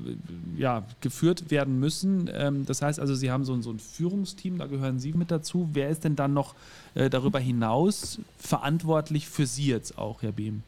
ja, 0.57 0.81
geführt 0.99 1.51
werden 1.51 1.79
müssen. 1.79 2.27
Ähm, 2.33 2.65
das 2.65 2.81
heißt 2.81 2.99
also, 2.99 3.13
Sie 3.13 3.29
haben 3.29 3.45
so, 3.45 3.61
so, 3.61 3.69
ein 3.69 3.77
Führungsteam, 3.77 4.57
da 4.57 4.65
gehören 4.65 4.97
Sie 4.97 5.13
mit 5.13 5.29
dazu. 5.29 5.69
Wer 5.73 5.89
ist 5.89 6.05
denn 6.05 6.15
dann 6.15 6.33
noch 6.33 6.55
äh, 6.95 7.11
darüber 7.11 7.37
hinaus 7.37 8.19
verantwortlich 8.39 9.29
für 9.29 9.45
Sie 9.45 9.67
jetzt 9.67 9.99
auch, 9.99 10.23
Herr 10.23 10.31
Behm? 10.31 10.63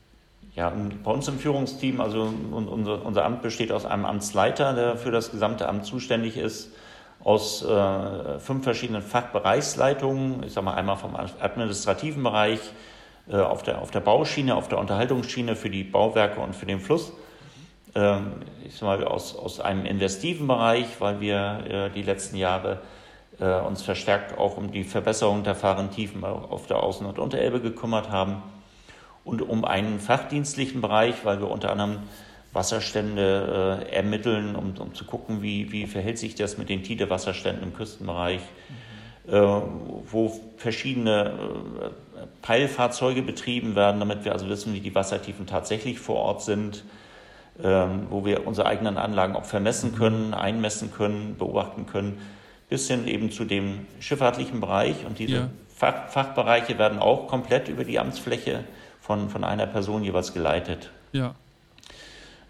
Ja, 0.55 0.71
bei 1.03 1.09
uns 1.09 1.27
im 1.27 1.39
Führungsteam, 1.39 1.99
also 1.99 2.31
unser, 2.51 3.03
unser 3.03 3.25
Amt 3.25 3.41
besteht 3.41 3.71
aus 3.71 3.87
einem 3.87 4.05
Amtsleiter, 4.05 4.75
der 4.75 4.97
für 4.97 5.09
das 5.09 5.31
gesamte 5.31 5.67
Amt 5.67 5.85
zuständig 5.85 6.37
ist 6.37 6.69
aus 7.23 7.63
äh, 7.63 8.39
fünf 8.39 8.63
verschiedenen 8.63 9.01
Fachbereichsleitungen, 9.01 10.43
ich 10.43 10.53
sage 10.53 10.65
mal 10.65 10.73
einmal 10.73 10.97
vom 10.97 11.15
administrativen 11.15 12.21
Bereich, 12.21 12.59
äh, 13.29 13.37
auf, 13.37 13.63
der, 13.63 13.81
auf 13.81 13.91
der 13.91 14.01
Bauschiene, 14.01 14.55
auf 14.55 14.67
der 14.67 14.79
Unterhaltungsschiene 14.79 15.55
für 15.55 15.69
die 15.69 15.83
Bauwerke 15.83 16.41
und 16.41 16.55
für 16.55 16.65
den 16.65 16.81
Fluss. 16.81 17.13
Ähm, 17.95 18.33
ich 18.65 18.75
sage 18.75 19.03
mal 19.03 19.07
aus, 19.07 19.35
aus 19.35 19.61
einem 19.61 19.85
investiven 19.85 20.47
Bereich, 20.47 20.99
weil 20.99 21.21
wir 21.21 21.63
äh, 21.69 21.89
die 21.91 22.01
letzten 22.01 22.35
Jahre 22.35 22.81
äh, 23.39 23.59
uns 23.61 23.81
verstärkt 23.81 24.37
auch 24.37 24.57
um 24.57 24.71
die 24.71 24.83
Verbesserung 24.83 25.43
der 25.43 25.55
Fahrentiefen 25.55 26.25
auf 26.25 26.67
der 26.67 26.77
Außen- 26.77 27.05
und 27.05 27.19
Unterelbe 27.19 27.61
gekümmert 27.61 28.11
haben 28.11 28.43
und 29.23 29.41
um 29.41 29.63
einen 29.63 29.99
fachdienstlichen 29.99 30.81
Bereich, 30.81 31.23
weil 31.23 31.39
wir 31.39 31.49
unter 31.49 31.71
anderem 31.71 31.99
Wasserstände 32.53 33.81
äh, 33.89 33.95
ermitteln, 33.95 34.55
um, 34.55 34.73
um 34.77 34.93
zu 34.93 35.05
gucken, 35.05 35.41
wie, 35.41 35.71
wie 35.71 35.87
verhält 35.87 36.19
sich 36.19 36.35
das 36.35 36.57
mit 36.57 36.69
den 36.69 36.83
Tide-Wasserständen 36.83 37.63
im 37.63 37.73
Küstenbereich, 37.73 38.41
mhm. 39.27 39.33
äh, 39.33 39.61
wo 40.11 40.39
verschiedene 40.57 41.33
äh, 41.81 42.25
Peilfahrzeuge 42.41 43.23
betrieben 43.23 43.75
werden, 43.75 43.99
damit 43.99 44.23
wir 44.23 44.33
also 44.33 44.47
wissen, 44.49 44.73
wie 44.73 44.79
die 44.79 44.93
Wassertiefen 44.93 45.47
tatsächlich 45.47 45.99
vor 45.99 46.17
Ort 46.17 46.43
sind, 46.43 46.83
ähm, 47.61 48.07
wo 48.09 48.23
wir 48.25 48.47
unsere 48.47 48.67
eigenen 48.67 48.97
Anlagen 48.97 49.35
auch 49.35 49.45
vermessen 49.45 49.91
mhm. 49.91 49.95
können, 49.95 50.33
einmessen 50.33 50.91
können, 50.91 51.35
beobachten 51.37 51.87
können, 51.87 52.21
bis 52.69 52.87
hin 52.87 53.07
eben 53.07 53.31
zu 53.31 53.45
dem 53.45 53.87
schifffahrtlichen 53.99 54.59
Bereich. 54.59 55.05
Und 55.05 55.17
diese 55.17 55.35
ja. 55.35 55.49
Fach, 55.75 56.07
Fachbereiche 56.09 56.77
werden 56.77 56.99
auch 56.99 57.27
komplett 57.27 57.67
über 57.67 57.83
die 57.83 57.99
Amtsfläche 57.99 58.63
von, 59.01 59.29
von 59.29 59.43
einer 59.43 59.65
Person 59.65 60.03
jeweils 60.03 60.33
geleitet. 60.33 60.91
Ja. 61.11 61.35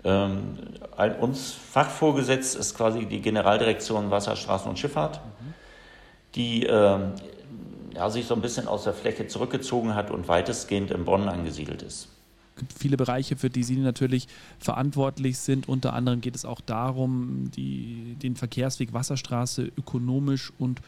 Ähm, 0.04 0.58
uns 1.22 1.52
fachvorgesetzt 1.52 2.56
ist 2.56 2.76
quasi 2.76 3.06
die 3.06 3.22
Generaldirektion 3.22 4.12
Wasser, 4.12 4.36
Straßen 4.36 4.70
und 4.70 4.78
Schifffahrt, 4.78 5.22
die 6.36 6.64
ähm, 6.64 7.14
ja, 7.94 8.10
sich 8.10 8.26
so 8.26 8.36
ein 8.36 8.42
bisschen 8.42 8.68
aus 8.68 8.84
der 8.84 8.94
Fläche 8.94 9.28
zurückgezogen 9.28 9.96
hat 9.96 10.12
und 10.12 10.28
weitestgehend 10.28 10.92
in 10.92 11.06
Bonn 11.06 11.30
angesiedelt 11.30 11.82
ist. 11.82 12.10
Es 12.56 12.60
gibt 12.60 12.74
viele 12.74 12.98
Bereiche, 12.98 13.36
für 13.36 13.50
die 13.50 13.64
Sie 13.64 13.78
natürlich 13.78 14.28
verantwortlich 14.60 15.40
sind. 15.40 15.68
Unter 15.68 15.94
anderem 15.94 16.22
geht 16.22 16.36
es 16.36 16.46
auch 16.46 16.62
darum, 16.62 17.50
die, 17.52 18.16
den 18.22 18.36
Verkehrsweg 18.36 18.94
Wasserstraße 18.94 19.72
ökonomisch 19.76 20.52
und 20.60 20.82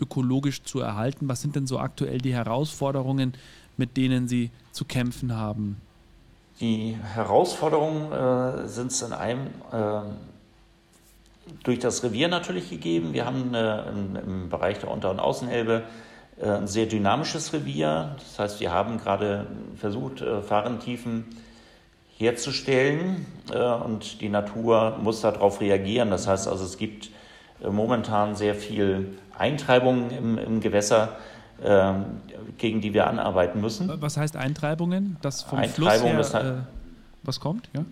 ökologisch 0.00 0.64
zu 0.64 0.80
erhalten. 0.80 1.28
Was 1.28 1.42
sind 1.42 1.54
denn 1.54 1.66
so 1.66 1.78
aktuell 1.78 2.18
die 2.18 2.34
Herausforderungen, 2.34 3.34
mit 3.76 3.96
denen 3.96 4.26
Sie 4.26 4.50
zu 4.72 4.84
kämpfen 4.84 5.36
haben? 5.36 5.76
Die 6.62 6.96
Herausforderungen 7.14 8.12
äh, 8.12 8.68
sind 8.68 8.92
in 9.02 9.12
einem 9.12 9.48
äh, 9.72 10.02
durch 11.64 11.80
das 11.80 12.04
Revier 12.04 12.28
natürlich 12.28 12.70
gegeben. 12.70 13.12
Wir 13.12 13.26
haben 13.26 13.52
äh, 13.52 13.88
im, 13.88 14.14
im, 14.14 14.48
Bereich 14.48 14.78
der 14.78 14.88
Unter- 14.88 15.10
und 15.10 15.18
Außenelbe 15.18 15.82
äh, 16.40 16.46
ein 16.46 16.68
sehr 16.68 16.86
dynamisches 16.86 17.52
Revier. 17.52 18.14
Das 18.16 18.38
heißt, 18.38 18.60
wir 18.60 18.70
haben 18.70 18.98
gerade 18.98 19.48
versucht, 19.76 20.20
äh, 20.20 20.40
Fahrentiefen 20.40 21.36
herzustellen 22.16 23.26
und 23.84 24.20
die 24.20 24.28
Natur 24.28 24.96
muss 25.02 25.22
darauf 25.22 25.60
reagieren. 25.60 26.10
Das 26.10 26.28
heißt 26.28 26.46
also, 26.46 26.64
es 26.64 26.78
gibt 26.78 27.10
momentan 27.68 28.36
sehr 28.36 28.54
viel 28.54 29.18
Eintreibung 29.36 30.10
im, 30.10 30.38
im 30.38 30.60
Gewässer 30.60 31.16
ähm, 31.16 31.41
gegen 32.58 32.80
die 32.80 32.94
wir 32.94 33.06
anarbeiten 33.06 33.60
müssen. 33.60 33.90
Was 34.00 34.16
heißt 34.16 34.36
Eintreibungen? 34.36 35.16
Das 35.22 35.42
vom 35.42 35.62
Fluss 35.64 36.02
her, 36.02 36.34
äh, 36.34 36.72
was 37.22 37.40
kommt? 37.40 37.68
Ja, 37.72 37.84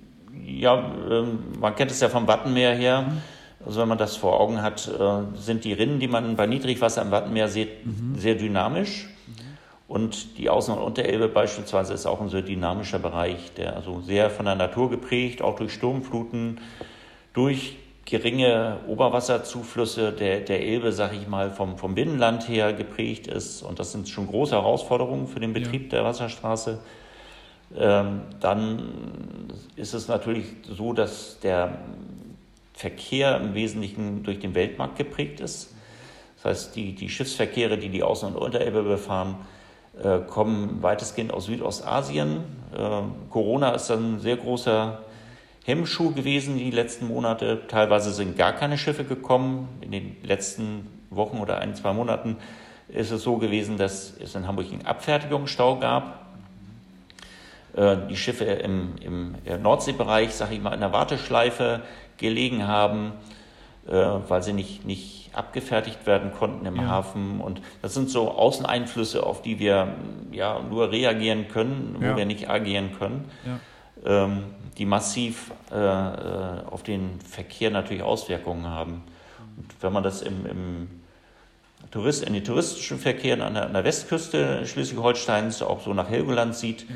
ja 0.45 0.85
ähm, 1.11 1.39
man 1.59 1.75
kennt 1.75 1.91
es 1.91 2.01
ja 2.01 2.09
vom 2.09 2.27
Wattenmeer 2.27 2.75
her. 2.75 3.03
Mhm. 3.03 3.19
Also 3.65 3.81
wenn 3.81 3.89
man 3.89 3.99
das 3.99 4.17
vor 4.17 4.41
Augen 4.41 4.63
hat, 4.63 4.89
äh, 4.89 5.37
sind 5.37 5.65
die 5.65 5.73
Rinnen, 5.73 6.01
die 6.01 6.09
man 6.09 6.37
bei 6.37 6.47
Niedrigwasser 6.47 7.03
im 7.03 7.11
Wattenmeer 7.11 7.49
sieht, 7.49 7.85
mhm. 7.85 8.15
sehr 8.17 8.35
dynamisch. 8.35 9.09
Mhm. 9.27 9.33
Und 9.87 10.39
die 10.39 10.51
Außen- 10.51 10.73
und 10.73 10.79
Unterelbe 10.79 11.29
beispielsweise 11.29 11.93
ist 11.93 12.07
auch 12.07 12.21
ein 12.21 12.31
sehr 12.31 12.43
dynamischer 12.43 12.99
Bereich, 12.99 13.53
der 13.55 13.77
also 13.77 14.01
sehr 14.01 14.31
von 14.31 14.47
der 14.47 14.55
Natur 14.55 14.89
geprägt, 14.89 15.43
auch 15.43 15.57
durch 15.57 15.75
Sturmfluten, 15.75 16.61
durch 17.35 17.77
geringe 18.11 18.79
Oberwasserzuflüsse 18.89 20.13
der, 20.13 20.41
der 20.41 20.61
Elbe, 20.61 20.93
sag 20.93 21.15
ich 21.15 21.29
mal, 21.29 21.51
vom, 21.53 21.79
vom 21.79 21.95
Binnenland 21.95 22.49
her 22.49 22.73
geprägt 22.73 23.29
ist. 23.29 23.63
Und 23.63 23.79
das 23.79 23.93
sind 23.93 24.09
schon 24.09 24.27
große 24.27 24.55
Herausforderungen 24.57 25.29
für 25.29 25.39
den 25.39 25.53
Betrieb 25.53 25.85
ja. 25.85 25.99
der 26.01 26.05
Wasserstraße. 26.05 26.81
Ähm, 27.79 28.23
dann 28.41 29.49
ist 29.77 29.95
es 29.95 30.09
natürlich 30.09 30.47
so, 30.69 30.93
dass 30.93 31.39
der 31.39 31.79
Verkehr 32.75 33.37
im 33.37 33.55
Wesentlichen 33.55 34.25
durch 34.25 34.41
den 34.41 34.57
Weltmarkt 34.57 34.97
geprägt 34.97 35.39
ist. 35.39 35.73
Das 36.37 36.45
heißt, 36.47 36.77
die, 36.77 36.95
die 36.95 37.09
Schiffsverkehre, 37.09 37.79
die 37.79 37.91
die 37.91 38.03
Außen- 38.03 38.27
und 38.27 38.37
Unterelbe 38.37 38.83
befahren, 38.83 39.37
äh, 40.03 40.19
kommen 40.21 40.83
weitestgehend 40.83 41.33
aus 41.33 41.45
Südostasien. 41.45 42.39
Äh, 42.77 43.03
Corona 43.31 43.71
ist 43.71 43.91
ein 43.91 44.19
sehr 44.19 44.37
großer 44.37 45.01
Hemmschuh 45.71 46.13
gewesen 46.13 46.59
die 46.59 46.73
letzten 46.73 47.07
Monate. 47.07 47.63
Teilweise 47.69 48.13
sind 48.13 48.37
gar 48.37 48.53
keine 48.53 48.77
Schiffe 48.77 49.05
gekommen. 49.05 49.69
In 49.81 49.93
den 49.93 50.17
letzten 50.25 50.89
Wochen 51.11 51.39
oder 51.39 51.59
ein, 51.59 51.77
zwei 51.77 51.93
Monaten 51.93 52.37
ist 52.89 53.13
es 53.13 53.23
so 53.23 53.37
gewesen, 53.37 53.77
dass 53.79 54.17
es 54.21 54.35
in 54.35 54.49
Hamburg 54.49 54.67
einen 54.73 54.85
Abfertigungsstau 54.85 55.79
gab. 55.79 56.27
Äh, 57.77 57.97
die 58.09 58.17
Schiffe 58.17 58.45
im, 58.45 58.95
im 59.01 59.37
Nordseebereich, 59.63 60.35
sage 60.35 60.55
ich 60.55 60.61
mal, 60.61 60.75
in 60.75 60.81
der 60.81 60.93
Warteschleife 60.93 61.83
gelegen 62.17 62.67
haben, 62.67 63.13
äh, 63.87 63.93
weil 63.93 64.43
sie 64.43 64.53
nicht, 64.53 64.85
nicht 64.85 65.31
abgefertigt 65.33 66.05
werden 66.05 66.33
konnten 66.33 66.67
im 66.67 66.77
ja. 66.77 66.87
Hafen. 66.89 67.41
Und 67.41 67.63
das 67.81 67.95
sind 67.95 68.11
so 68.11 68.33
Außeneinflüsse, 68.33 69.25
auf 69.25 69.43
die 69.43 69.61
wir 69.61 69.95
ja 70.33 70.61
nur 70.61 70.91
reagieren 70.91 71.47
können, 71.47 71.97
wo 72.01 72.05
ja. 72.05 72.17
wir 72.17 72.27
nicht 72.27 72.51
agieren 72.51 72.91
können. 72.99 73.31
Ja. 73.47 73.61
Ähm, 74.05 74.45
die 74.79 74.87
massiv 74.87 75.53
äh, 75.71 75.77
äh, 75.77 76.65
auf 76.71 76.83
den 76.83 77.21
Verkehr 77.21 77.71
natürlich 77.71 78.03
Auswirkungen 78.03 78.67
haben. 78.67 79.03
Und 79.59 79.67
wenn 79.83 79.93
man 79.93 80.03
das 80.03 80.23
im, 80.23 80.47
im 80.47 80.91
Tourist, 81.91 82.23
in 82.25 82.33
den 82.33 82.45
touristischen 82.45 82.99
Verkehren 82.99 83.43
an 83.43 83.53
der, 83.53 83.67
an 83.67 83.75
der 83.75 83.85
Westküste 83.85 84.67
Schleswig-Holsteins 84.67 85.61
auch 85.61 85.83
so 85.83 85.93
nach 85.93 86.09
Helgoland 86.09 86.55
sieht, 86.55 86.87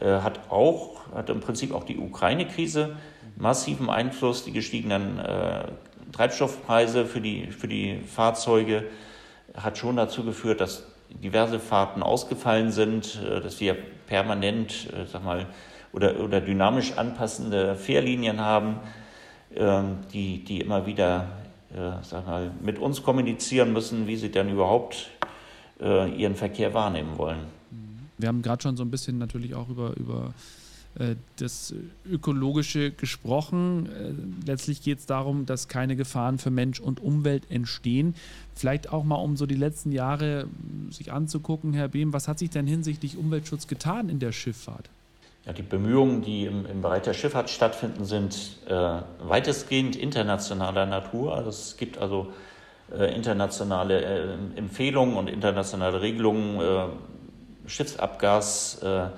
ja. 0.00 0.18
äh, 0.18 0.22
hat 0.22 0.50
auch, 0.50 1.02
hat 1.14 1.30
im 1.30 1.38
Prinzip 1.40 1.72
auch 1.72 1.84
die 1.84 1.98
Ukraine-Krise 1.98 2.96
massiven 3.36 3.88
Einfluss, 3.88 4.44
die 4.44 4.52
gestiegenen 4.52 5.20
äh, 5.20 5.68
Treibstoffpreise 6.12 7.06
für 7.06 7.20
die, 7.20 7.48
für 7.48 7.68
die 7.68 8.00
Fahrzeuge 8.00 8.86
hat 9.56 9.78
schon 9.78 9.94
dazu 9.96 10.24
geführt, 10.24 10.60
dass 10.60 10.84
diverse 11.10 11.60
Fahrten 11.60 12.02
ausgefallen 12.02 12.72
sind, 12.72 13.20
äh, 13.22 13.40
dass 13.40 13.60
wir 13.60 13.76
permanent, 14.06 14.88
sag 15.10 15.24
mal, 15.24 15.46
oder, 15.94 16.20
oder 16.20 16.40
dynamisch 16.40 16.92
anpassende 16.92 17.76
Fährlinien 17.76 18.40
haben, 18.40 18.76
ähm, 19.54 19.98
die, 20.12 20.44
die 20.44 20.60
immer 20.60 20.86
wieder 20.86 21.28
äh, 21.72 22.02
sag 22.02 22.26
mal, 22.26 22.50
mit 22.62 22.78
uns 22.78 23.02
kommunizieren 23.02 23.72
müssen, 23.72 24.06
wie 24.06 24.16
sie 24.16 24.30
dann 24.30 24.50
überhaupt 24.50 25.10
äh, 25.80 26.10
ihren 26.14 26.34
Verkehr 26.34 26.74
wahrnehmen 26.74 27.16
wollen. 27.16 27.40
Wir 28.18 28.28
haben 28.28 28.42
gerade 28.42 28.62
schon 28.62 28.76
so 28.76 28.84
ein 28.84 28.90
bisschen 28.90 29.18
natürlich 29.18 29.54
auch 29.54 29.68
über, 29.68 29.96
über 29.96 30.34
äh, 30.98 31.14
das 31.36 31.74
Ökologische 32.08 32.90
gesprochen. 32.90 33.88
Letztlich 34.46 34.82
geht 34.82 34.98
es 34.98 35.06
darum, 35.06 35.46
dass 35.46 35.68
keine 35.68 35.96
Gefahren 35.96 36.38
für 36.38 36.50
Mensch 36.50 36.80
und 36.80 37.00
Umwelt 37.00 37.50
entstehen. 37.50 38.14
Vielleicht 38.54 38.92
auch 38.92 39.04
mal, 39.04 39.16
um 39.16 39.36
so 39.36 39.46
die 39.46 39.56
letzten 39.56 39.92
Jahre 39.92 40.46
sich 40.90 41.12
anzugucken, 41.12 41.72
Herr 41.72 41.88
Behm, 41.88 42.12
was 42.12 42.28
hat 42.28 42.38
sich 42.38 42.50
denn 42.50 42.66
hinsichtlich 42.66 43.16
Umweltschutz 43.16 43.66
getan 43.66 44.08
in 44.08 44.18
der 44.18 44.32
Schifffahrt? 44.32 44.90
Ja, 45.46 45.52
die 45.52 45.62
Bemühungen, 45.62 46.22
die 46.22 46.46
im, 46.46 46.64
im 46.64 46.80
Bereich 46.80 47.02
der 47.02 47.12
Schifffahrt 47.12 47.50
stattfinden, 47.50 48.06
sind 48.06 48.58
äh, 48.66 49.00
weitestgehend 49.18 49.94
internationaler 49.94 50.86
Natur. 50.86 51.34
Also 51.34 51.50
es 51.50 51.76
gibt 51.76 51.98
also 51.98 52.32
äh, 52.90 53.14
internationale 53.14 54.02
äh, 54.02 54.34
Empfehlungen 54.56 55.16
und 55.16 55.28
internationale 55.28 56.00
Regelungen, 56.00 56.60
äh, 56.60 57.68
Schiffsabgas, 57.68 58.82
äh, 58.82 59.08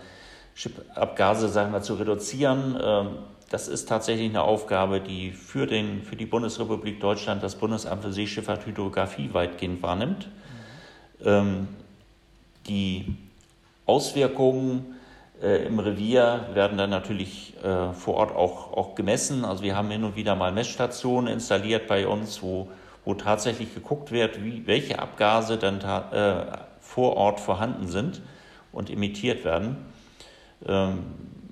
Schiffsabgase 0.54 1.48
sagen 1.48 1.72
wir, 1.72 1.82
zu 1.82 1.94
reduzieren. 1.94 2.76
Ähm, 2.82 3.08
das 3.48 3.68
ist 3.68 3.88
tatsächlich 3.88 4.30
eine 4.30 4.42
Aufgabe, 4.42 5.00
die 5.00 5.30
für, 5.30 5.68
den, 5.68 6.02
für 6.02 6.16
die 6.16 6.26
Bundesrepublik 6.26 7.00
Deutschland 7.00 7.44
das 7.44 7.54
Bundesamt 7.54 8.02
für 8.02 8.12
Seeschifffahrt 8.12 8.66
Hydrographie 8.66 9.32
weitgehend 9.32 9.80
wahrnimmt. 9.80 10.28
Ähm, 11.24 11.68
die 12.66 13.16
Auswirkungen 13.84 14.95
äh, 15.42 15.66
im 15.66 15.78
Revier 15.78 16.48
werden 16.54 16.78
dann 16.78 16.90
natürlich 16.90 17.54
äh, 17.62 17.92
vor 17.92 18.14
Ort 18.14 18.34
auch, 18.34 18.72
auch 18.72 18.94
gemessen. 18.94 19.44
Also 19.44 19.62
wir 19.62 19.76
haben 19.76 19.90
hin 19.90 20.04
und 20.04 20.16
wieder 20.16 20.34
mal 20.34 20.52
Messstationen 20.52 21.32
installiert 21.32 21.86
bei 21.86 22.06
uns, 22.06 22.42
wo, 22.42 22.68
wo 23.04 23.14
tatsächlich 23.14 23.74
geguckt 23.74 24.12
wird, 24.12 24.42
wie, 24.42 24.66
welche 24.66 24.98
Abgase 24.98 25.58
dann 25.58 25.80
äh, 25.80 26.46
vor 26.80 27.16
Ort 27.16 27.40
vorhanden 27.40 27.86
sind 27.86 28.22
und 28.72 28.88
emittiert 28.90 29.44
werden. 29.44 29.76
Ähm, 30.66 30.98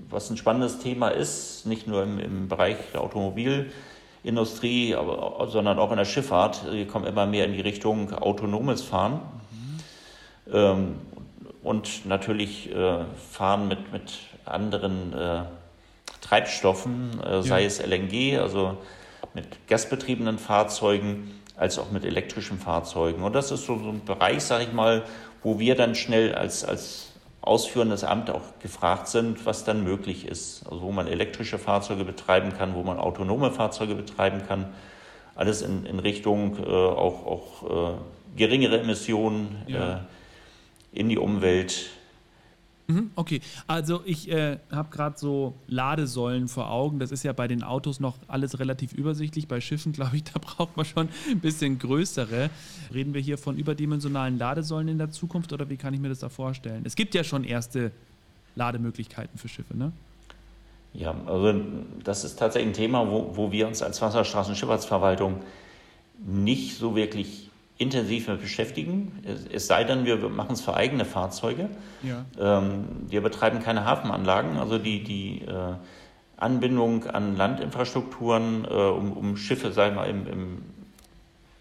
was 0.08 0.30
ein 0.30 0.36
spannendes 0.36 0.78
Thema 0.78 1.08
ist, 1.08 1.66
nicht 1.66 1.86
nur 1.86 2.02
im, 2.04 2.18
im 2.18 2.48
Bereich 2.48 2.76
der 2.92 3.02
Automobilindustrie, 3.02 4.94
aber, 4.94 5.48
sondern 5.50 5.78
auch 5.78 5.90
in 5.90 5.98
der 5.98 6.04
Schifffahrt. 6.04 6.72
Wir 6.72 6.86
kommen 6.86 7.04
immer 7.04 7.26
mehr 7.26 7.44
in 7.44 7.52
die 7.52 7.60
Richtung 7.60 8.12
autonomes 8.14 8.82
Fahren. 8.82 9.20
Mhm. 9.50 10.54
Ähm, 10.54 10.94
und 11.64 12.06
natürlich 12.06 12.70
äh, 12.70 13.04
fahren 13.30 13.66
mit, 13.66 13.90
mit 13.90 14.18
anderen 14.44 15.12
äh, 15.14 15.42
Treibstoffen, 16.20 17.20
äh, 17.24 17.42
sei 17.42 17.62
ja. 17.62 17.66
es 17.66 17.84
LNG, 17.84 18.38
also 18.38 18.76
mit 19.32 19.66
gasbetriebenen 19.66 20.38
Fahrzeugen, 20.38 21.40
als 21.56 21.78
auch 21.78 21.90
mit 21.90 22.04
elektrischen 22.04 22.58
Fahrzeugen. 22.58 23.22
Und 23.22 23.34
das 23.34 23.50
ist 23.50 23.64
so, 23.64 23.78
so 23.78 23.88
ein 23.88 24.04
Bereich, 24.04 24.44
sage 24.44 24.64
ich 24.64 24.72
mal, 24.72 25.04
wo 25.42 25.58
wir 25.58 25.74
dann 25.74 25.94
schnell 25.94 26.34
als, 26.34 26.64
als 26.64 27.12
ausführendes 27.40 28.04
Amt 28.04 28.30
auch 28.30 28.58
gefragt 28.60 29.08
sind, 29.08 29.46
was 29.46 29.64
dann 29.64 29.84
möglich 29.84 30.26
ist. 30.26 30.66
Also 30.66 30.82
wo 30.82 30.92
man 30.92 31.06
elektrische 31.06 31.58
Fahrzeuge 31.58 32.04
betreiben 32.04 32.52
kann, 32.56 32.74
wo 32.74 32.82
man 32.82 32.98
autonome 32.98 33.50
Fahrzeuge 33.50 33.94
betreiben 33.94 34.42
kann. 34.46 34.66
Alles 35.34 35.62
in, 35.62 35.86
in 35.86 35.98
Richtung 35.98 36.58
äh, 36.58 36.70
auch, 36.70 37.26
auch 37.26 37.92
äh, 37.92 37.94
geringere 38.36 38.80
Emissionen, 38.80 39.62
ja. 39.66 40.04
In 40.94 41.08
die 41.08 41.18
Umwelt. 41.18 41.90
Mhm, 42.86 43.12
okay, 43.16 43.40
also 43.66 44.02
ich 44.04 44.30
äh, 44.30 44.58
habe 44.70 44.90
gerade 44.90 45.18
so 45.18 45.54
Ladesäulen 45.68 46.48
vor 46.48 46.70
Augen. 46.70 46.98
Das 46.98 47.12
ist 47.12 47.22
ja 47.22 47.32
bei 47.32 47.48
den 47.48 47.62
Autos 47.62 47.98
noch 47.98 48.18
alles 48.28 48.58
relativ 48.58 48.92
übersichtlich. 48.92 49.48
Bei 49.48 49.60
Schiffen, 49.60 49.92
glaube 49.94 50.16
ich, 50.16 50.24
da 50.24 50.38
braucht 50.38 50.76
man 50.76 50.84
schon 50.84 51.08
ein 51.30 51.40
bisschen 51.40 51.78
größere. 51.78 52.50
Reden 52.92 53.14
wir 53.14 53.22
hier 53.22 53.38
von 53.38 53.56
überdimensionalen 53.56 54.38
Ladesäulen 54.38 54.88
in 54.88 54.98
der 54.98 55.10
Zukunft 55.10 55.52
oder 55.52 55.68
wie 55.70 55.76
kann 55.76 55.94
ich 55.94 56.00
mir 56.00 56.10
das 56.10 56.18
da 56.18 56.28
vorstellen? 56.28 56.82
Es 56.84 56.94
gibt 56.94 57.14
ja 57.14 57.24
schon 57.24 57.44
erste 57.44 57.90
Lademöglichkeiten 58.54 59.38
für 59.38 59.48
Schiffe, 59.48 59.76
ne? 59.76 59.92
Ja, 60.92 61.14
also 61.26 61.60
das 62.04 62.22
ist 62.22 62.38
tatsächlich 62.38 62.70
ein 62.70 62.74
Thema, 62.74 63.10
wo, 63.10 63.32
wo 63.34 63.50
wir 63.50 63.66
uns 63.66 63.82
als 63.82 64.00
Wasserstraßenschifffahrtsverwaltung 64.00 65.40
nicht 66.24 66.76
so 66.76 66.94
wirklich 66.94 67.50
intensiv 67.76 68.28
mit 68.28 68.40
beschäftigen. 68.40 69.24
Es, 69.52 69.66
sei 69.66 69.84
denn, 69.84 70.04
wir 70.04 70.16
machen 70.28 70.52
es 70.52 70.60
für 70.60 70.74
eigene 70.74 71.04
Fahrzeuge. 71.04 71.68
Ja. 72.02 72.24
Ähm, 72.38 72.84
wir 73.08 73.20
betreiben 73.20 73.60
keine 73.60 73.84
Hafenanlagen, 73.84 74.58
also 74.58 74.78
die, 74.78 75.02
die 75.02 75.42
äh, 75.42 75.74
Anbindung 76.36 77.06
an 77.06 77.36
Landinfrastrukturen, 77.36 78.64
äh, 78.64 78.68
um, 78.68 79.12
um, 79.12 79.36
Schiffe 79.36 79.72
sagen 79.72 79.96
wir, 79.96 80.06
im, 80.06 80.26
im, 80.26 80.62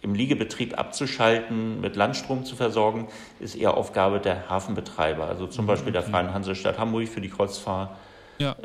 im, 0.02 0.14
Liegebetrieb 0.14 0.78
abzuschalten, 0.78 1.82
mit 1.82 1.96
Landstrom 1.96 2.46
zu 2.46 2.56
versorgen, 2.56 3.08
ist 3.40 3.56
eher 3.56 3.76
Aufgabe 3.76 4.20
der 4.20 4.50
Hafenbetreiber. 4.50 5.26
Also 5.26 5.48
zum 5.48 5.66
mhm, 5.66 5.70
Beispiel 5.70 5.94
der 5.94 6.04
Freien 6.04 6.34
Hansestadt 6.34 6.78
Hamburg 6.78 7.08
für 7.08 7.22
die 7.22 7.30
Kreuzfahrtschiffe, 7.30 7.98
ja. 8.38 8.56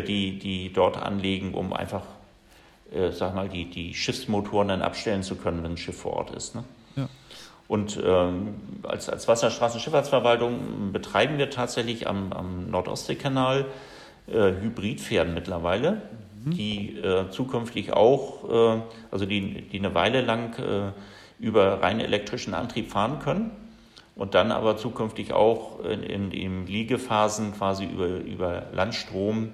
äh, 0.00 0.02
die, 0.02 0.38
die 0.38 0.72
dort 0.72 0.96
anlegen, 0.96 1.54
um 1.54 1.72
einfach 1.72 2.02
äh, 2.92 3.12
sag 3.12 3.34
mal, 3.34 3.48
die, 3.48 3.66
die 3.66 3.94
Schiffsmotoren 3.94 4.68
dann 4.68 4.82
abstellen 4.82 5.22
zu 5.22 5.36
können, 5.36 5.62
wenn 5.62 5.72
ein 5.72 5.76
Schiff 5.76 5.98
vor 5.98 6.14
Ort 6.14 6.30
ist. 6.30 6.54
Ne? 6.54 6.64
Und 7.70 8.00
ähm, 8.04 8.56
als, 8.82 9.08
als 9.08 9.28
Wasserstraßenschifffahrtsverwaltung 9.28 10.90
betreiben 10.92 11.38
wir 11.38 11.50
tatsächlich 11.50 12.08
am, 12.08 12.32
am 12.32 12.68
Nordostseekanal 12.68 13.64
äh, 14.26 14.32
Hybridpferden 14.60 15.34
mittlerweile, 15.34 16.02
mhm. 16.44 16.50
die 16.50 16.96
äh, 16.96 17.30
zukünftig 17.30 17.92
auch, 17.92 18.76
äh, 18.76 18.82
also 19.12 19.24
die, 19.24 19.68
die 19.68 19.78
eine 19.78 19.94
Weile 19.94 20.20
lang 20.20 20.58
äh, 20.58 20.90
über 21.38 21.80
rein 21.80 22.00
elektrischen 22.00 22.54
Antrieb 22.54 22.90
fahren 22.90 23.20
können 23.20 23.52
und 24.16 24.34
dann 24.34 24.50
aber 24.50 24.76
zukünftig 24.76 25.32
auch 25.32 25.78
in, 25.84 26.02
in, 26.02 26.32
in 26.32 26.66
Liegephasen 26.66 27.52
quasi 27.52 27.84
über, 27.84 28.08
über 28.16 28.64
Landstrom 28.72 29.50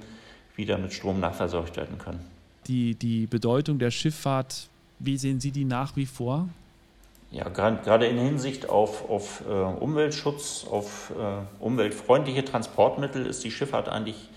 wieder 0.55 0.79
mit 0.79 0.95
Strom 0.95 1.21
nachversorgt 1.21 1.77
werden 1.77 1.99
können. 1.99 2.21
Die, 2.67 2.95
die 2.95 3.27
Bedeutung 3.27 3.79
der 3.79 3.91
Schifffahrt, 3.91 4.71
wie 5.01 5.19
sehen 5.19 5.39
Sie 5.39 5.51
die 5.51 5.67
nach 5.67 5.97
wie 5.97 6.07
vor? 6.07 6.49
Ja, 7.31 7.49
gerade 7.49 8.07
in 8.07 8.19
Hinsicht 8.19 8.69
auf, 8.69 9.11
auf 9.11 9.43
äh, 9.49 9.53
Umweltschutz, 9.53 10.67
auf 10.71 11.11
äh, 11.11 11.63
umweltfreundliche 11.63 12.45
Transportmittel 12.45 13.27
ist 13.27 13.43
die 13.43 13.51
Schifffahrt 13.51 13.89
eigentlich 13.89 14.29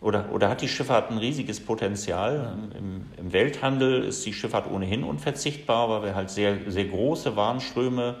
oder, 0.00 0.26
oder 0.32 0.48
hat 0.48 0.60
die 0.60 0.68
Schifffahrt 0.68 1.10
ein 1.10 1.18
riesiges 1.18 1.64
Potenzial. 1.64 2.56
Im, 2.78 3.06
Im, 3.16 3.32
Welthandel 3.32 4.04
ist 4.04 4.24
die 4.24 4.32
Schifffahrt 4.32 4.70
ohnehin 4.70 5.02
unverzichtbar, 5.02 5.88
weil 5.88 6.02
wir 6.02 6.14
halt 6.14 6.30
sehr, 6.30 6.56
sehr 6.68 6.84
große 6.84 7.34
Warenströme 7.34 8.16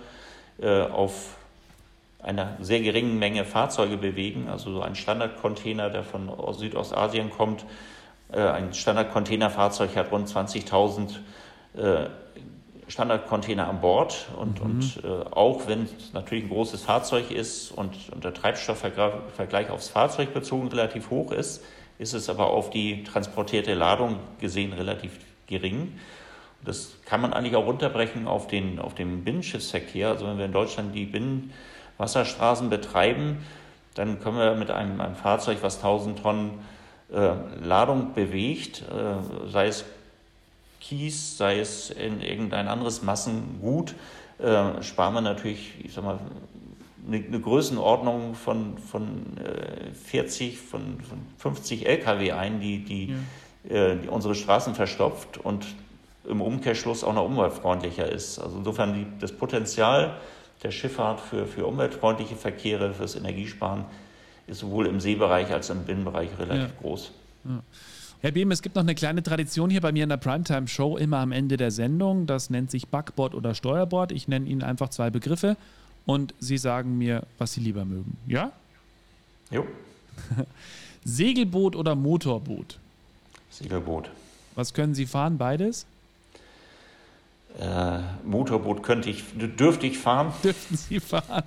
äh, 0.60 0.82
auf 0.82 1.36
einer 2.20 2.56
sehr 2.60 2.80
geringen 2.80 3.18
Menge 3.18 3.44
Fahrzeuge 3.44 3.96
bewegen. 3.96 4.48
Also 4.48 4.72
so 4.72 4.80
ein 4.80 4.96
Standardcontainer, 4.96 5.90
der 5.90 6.02
von 6.02 6.32
Südostasien 6.52 7.30
kommt, 7.30 7.64
äh, 8.32 8.40
ein 8.40 8.74
Standardcontainerfahrzeug 8.74 9.94
hat 9.96 10.10
rund 10.10 10.28
20.000 10.28 11.14
äh, 11.76 12.08
Standardcontainer 12.88 13.68
an 13.68 13.80
Bord 13.80 14.28
und, 14.36 14.60
mhm. 14.60 14.70
und 14.70 15.04
äh, 15.04 15.08
auch 15.30 15.68
wenn 15.68 15.84
es 15.84 16.12
natürlich 16.14 16.44
ein 16.44 16.50
großes 16.50 16.82
Fahrzeug 16.82 17.30
ist 17.30 17.70
und, 17.70 17.94
und 18.12 18.24
der 18.24 18.34
Treibstoffvergleich 18.34 19.70
aufs 19.70 19.88
Fahrzeug 19.88 20.32
bezogen 20.32 20.68
relativ 20.68 21.10
hoch 21.10 21.30
ist, 21.30 21.62
ist 21.98 22.14
es 22.14 22.30
aber 22.30 22.48
auf 22.48 22.70
die 22.70 23.04
transportierte 23.04 23.74
Ladung 23.74 24.18
gesehen 24.40 24.72
relativ 24.72 25.18
gering. 25.46 25.98
Das 26.64 26.96
kann 27.04 27.20
man 27.20 27.32
eigentlich 27.32 27.56
auch 27.56 27.66
runterbrechen 27.66 28.26
auf 28.26 28.46
den, 28.46 28.78
auf 28.78 28.94
den 28.94 29.22
Binnenschiffsverkehr. 29.22 30.08
Also 30.08 30.26
wenn 30.26 30.38
wir 30.38 30.46
in 30.46 30.52
Deutschland 30.52 30.94
die 30.94 31.06
Binnenwasserstraßen 31.06 32.70
betreiben, 32.70 33.44
dann 33.94 34.20
können 34.20 34.38
wir 34.38 34.54
mit 34.54 34.70
einem, 34.70 35.00
einem 35.00 35.16
Fahrzeug, 35.16 35.58
was 35.60 35.76
1000 35.76 36.20
Tonnen 36.20 36.58
äh, 37.12 37.32
Ladung 37.62 38.14
bewegt, 38.14 38.82
äh, 38.82 39.48
sei 39.50 39.66
es 39.66 39.84
Kies, 40.80 41.36
sei 41.36 41.58
es 41.58 41.90
in 41.90 42.20
irgendein 42.20 42.68
anderes 42.68 43.02
Massengut, 43.02 43.94
äh, 44.38 44.82
sparen 44.82 45.14
wir 45.14 45.20
natürlich, 45.20 45.74
ich 45.84 45.92
sag 45.92 46.04
mal, 46.04 46.18
eine, 47.06 47.24
eine 47.24 47.40
Größenordnung 47.40 48.34
von, 48.34 48.78
von 48.78 49.36
äh, 49.38 49.92
40, 49.92 50.58
von, 50.58 51.00
von 51.00 51.18
50 51.38 51.86
Lkw 51.86 52.32
ein, 52.32 52.60
die, 52.60 52.84
die, 52.84 53.14
ja. 53.68 53.76
äh, 53.76 53.96
die 53.96 54.08
unsere 54.08 54.34
Straßen 54.34 54.74
verstopft 54.74 55.38
und 55.38 55.66
im 56.28 56.40
Umkehrschluss 56.40 57.04
auch 57.04 57.14
noch 57.14 57.24
umweltfreundlicher 57.24 58.10
ist. 58.10 58.38
Also 58.38 58.58
insofern 58.58 58.94
die, 58.94 59.06
das 59.20 59.32
Potenzial 59.32 60.16
der 60.62 60.70
Schifffahrt 60.70 61.20
für, 61.20 61.46
für 61.46 61.66
umweltfreundliche 61.66 62.36
Verkehre, 62.36 62.92
fürs 62.92 63.16
Energiesparen 63.16 63.84
ist 64.46 64.58
sowohl 64.60 64.86
im 64.86 65.00
Seebereich 65.00 65.52
als 65.52 65.70
auch 65.70 65.74
im 65.74 65.84
Binnenbereich 65.84 66.30
relativ 66.38 66.74
ja. 66.74 66.80
groß. 66.80 67.12
Ja. 67.44 67.62
Herr 68.20 68.32
Behm, 68.32 68.50
es 68.50 68.62
gibt 68.62 68.74
noch 68.74 68.82
eine 68.82 68.96
kleine 68.96 69.22
Tradition 69.22 69.70
hier 69.70 69.80
bei 69.80 69.92
mir 69.92 70.02
in 70.02 70.08
der 70.08 70.16
Primetime-Show, 70.16 70.96
immer 70.96 71.18
am 71.18 71.30
Ende 71.30 71.56
der 71.56 71.70
Sendung. 71.70 72.26
Das 72.26 72.50
nennt 72.50 72.68
sich 72.68 72.88
Backboard 72.88 73.32
oder 73.32 73.54
Steuerbord. 73.54 74.10
Ich 74.10 74.26
nenne 74.26 74.48
Ihnen 74.48 74.64
einfach 74.64 74.88
zwei 74.88 75.08
Begriffe 75.08 75.56
und 76.04 76.34
Sie 76.40 76.58
sagen 76.58 76.98
mir, 76.98 77.22
was 77.38 77.52
Sie 77.52 77.60
lieber 77.60 77.84
mögen. 77.84 78.16
Ja? 78.26 78.50
Jo. 79.52 79.64
Segelboot 81.04 81.76
oder 81.76 81.94
Motorboot? 81.94 82.80
Segelboot. 83.50 84.10
Was 84.56 84.74
können 84.74 84.96
Sie 84.96 85.06
fahren, 85.06 85.38
beides? 85.38 85.86
Äh, 87.60 88.00
Motorboot 88.24 88.82
könnte 88.82 89.10
ich, 89.10 89.22
dürfte 89.36 89.86
ich 89.86 89.96
fahren. 89.96 90.32
Dürften 90.42 90.76
Sie 90.76 90.98
fahren. 90.98 91.44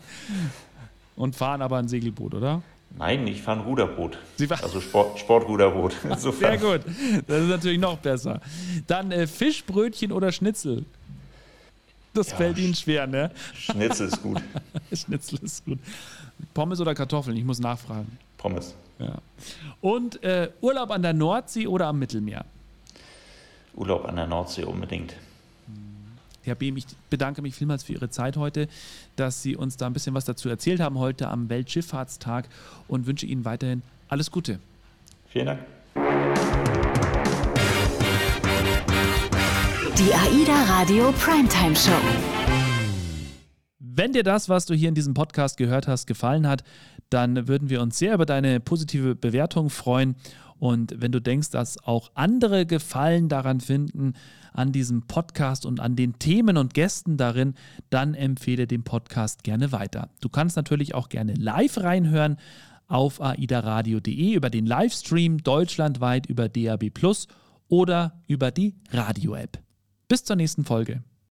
Und 1.17 1.35
fahren 1.35 1.61
aber 1.61 1.77
ein 1.77 1.89
Segelboot, 1.89 2.33
oder? 2.33 2.61
Nein, 2.97 3.25
ich 3.27 3.41
fahre 3.41 3.59
ein 3.59 3.65
Ruderboot. 3.65 4.17
also 4.61 4.81
Sport, 4.81 5.19
Sportruderboot. 5.19 5.95
Sehr 6.17 6.57
gut. 6.57 6.81
Das 7.27 7.41
ist 7.41 7.49
natürlich 7.49 7.79
noch 7.79 7.97
besser. 7.97 8.41
Dann 8.87 9.11
äh, 9.11 9.27
Fischbrötchen 9.27 10.11
oder 10.11 10.31
Schnitzel? 10.31 10.85
Das 12.13 12.31
ja, 12.31 12.35
fällt 12.35 12.57
Ihnen 12.57 12.75
schwer, 12.75 13.07
ne? 13.07 13.31
Schnitzel 13.55 14.07
ist 14.07 14.21
gut. 14.21 14.41
Schnitzel 14.93 15.39
ist 15.41 15.63
gut. 15.65 15.79
Pommes 16.53 16.81
oder 16.81 16.93
Kartoffeln? 16.93 17.37
Ich 17.37 17.45
muss 17.45 17.59
nachfragen. 17.59 18.17
Pommes. 18.37 18.75
Ja. 18.99 19.17
Und 19.79 20.21
äh, 20.23 20.49
Urlaub 20.61 20.91
an 20.91 21.01
der 21.01 21.13
Nordsee 21.13 21.67
oder 21.67 21.87
am 21.87 21.99
Mittelmeer? 21.99 22.45
Urlaub 23.73 24.05
an 24.05 24.17
der 24.17 24.27
Nordsee 24.27 24.63
unbedingt. 24.63 25.15
Herr 26.43 26.55
Behm, 26.55 26.77
ich 26.77 26.85
bedanke 27.09 27.41
mich 27.41 27.55
vielmals 27.55 27.83
für 27.83 27.93
Ihre 27.93 28.09
Zeit 28.09 28.37
heute, 28.37 28.67
dass 29.15 29.41
Sie 29.41 29.55
uns 29.55 29.77
da 29.77 29.87
ein 29.87 29.93
bisschen 29.93 30.13
was 30.13 30.25
dazu 30.25 30.49
erzählt 30.49 30.79
haben 30.79 30.97
heute 30.97 31.27
am 31.27 31.49
Weltschifffahrtstag 31.49 32.49
und 32.87 33.05
wünsche 33.05 33.25
Ihnen 33.25 33.45
weiterhin 33.45 33.83
alles 34.07 34.31
Gute. 34.31 34.59
Vielen 35.29 35.45
Dank. 35.45 35.59
Die 39.97 40.13
AIDA 40.13 40.63
Radio 40.63 41.11
Primetime 41.11 41.75
Show. 41.75 42.30
Wenn 43.93 44.13
dir 44.13 44.23
das, 44.23 44.47
was 44.47 44.65
du 44.65 44.73
hier 44.73 44.87
in 44.87 44.95
diesem 44.95 45.13
Podcast 45.13 45.57
gehört 45.57 45.85
hast, 45.85 46.05
gefallen 46.05 46.47
hat, 46.47 46.63
dann 47.09 47.49
würden 47.49 47.69
wir 47.69 47.81
uns 47.81 47.99
sehr 47.99 48.13
über 48.13 48.25
deine 48.25 48.61
positive 48.61 49.15
Bewertung 49.15 49.69
freuen. 49.69 50.15
Und 50.59 50.95
wenn 51.01 51.11
du 51.11 51.19
denkst, 51.19 51.49
dass 51.49 51.77
auch 51.83 52.11
andere 52.13 52.65
Gefallen 52.65 53.27
daran 53.27 53.59
finden, 53.59 54.13
an 54.53 54.71
diesem 54.71 55.07
Podcast 55.07 55.65
und 55.65 55.81
an 55.81 55.97
den 55.97 56.19
Themen 56.19 56.55
und 56.55 56.73
Gästen 56.73 57.17
darin, 57.17 57.55
dann 57.89 58.13
empfehle 58.13 58.65
den 58.65 58.83
Podcast 58.83 59.43
gerne 59.43 59.73
weiter. 59.73 60.09
Du 60.21 60.29
kannst 60.29 60.55
natürlich 60.55 60.95
auch 60.95 61.09
gerne 61.09 61.33
live 61.33 61.77
reinhören 61.77 62.37
auf 62.87 63.19
aidaradio.de 63.21 64.33
über 64.33 64.49
den 64.49 64.65
Livestream 64.65 65.39
deutschlandweit 65.39 66.27
über 66.27 66.47
DAB 66.47 66.91
Plus 66.93 67.27
oder 67.67 68.21
über 68.27 68.51
die 68.51 68.75
Radio-App. 68.91 69.59
Bis 70.07 70.23
zur 70.23 70.37
nächsten 70.37 70.63
Folge. 70.63 71.03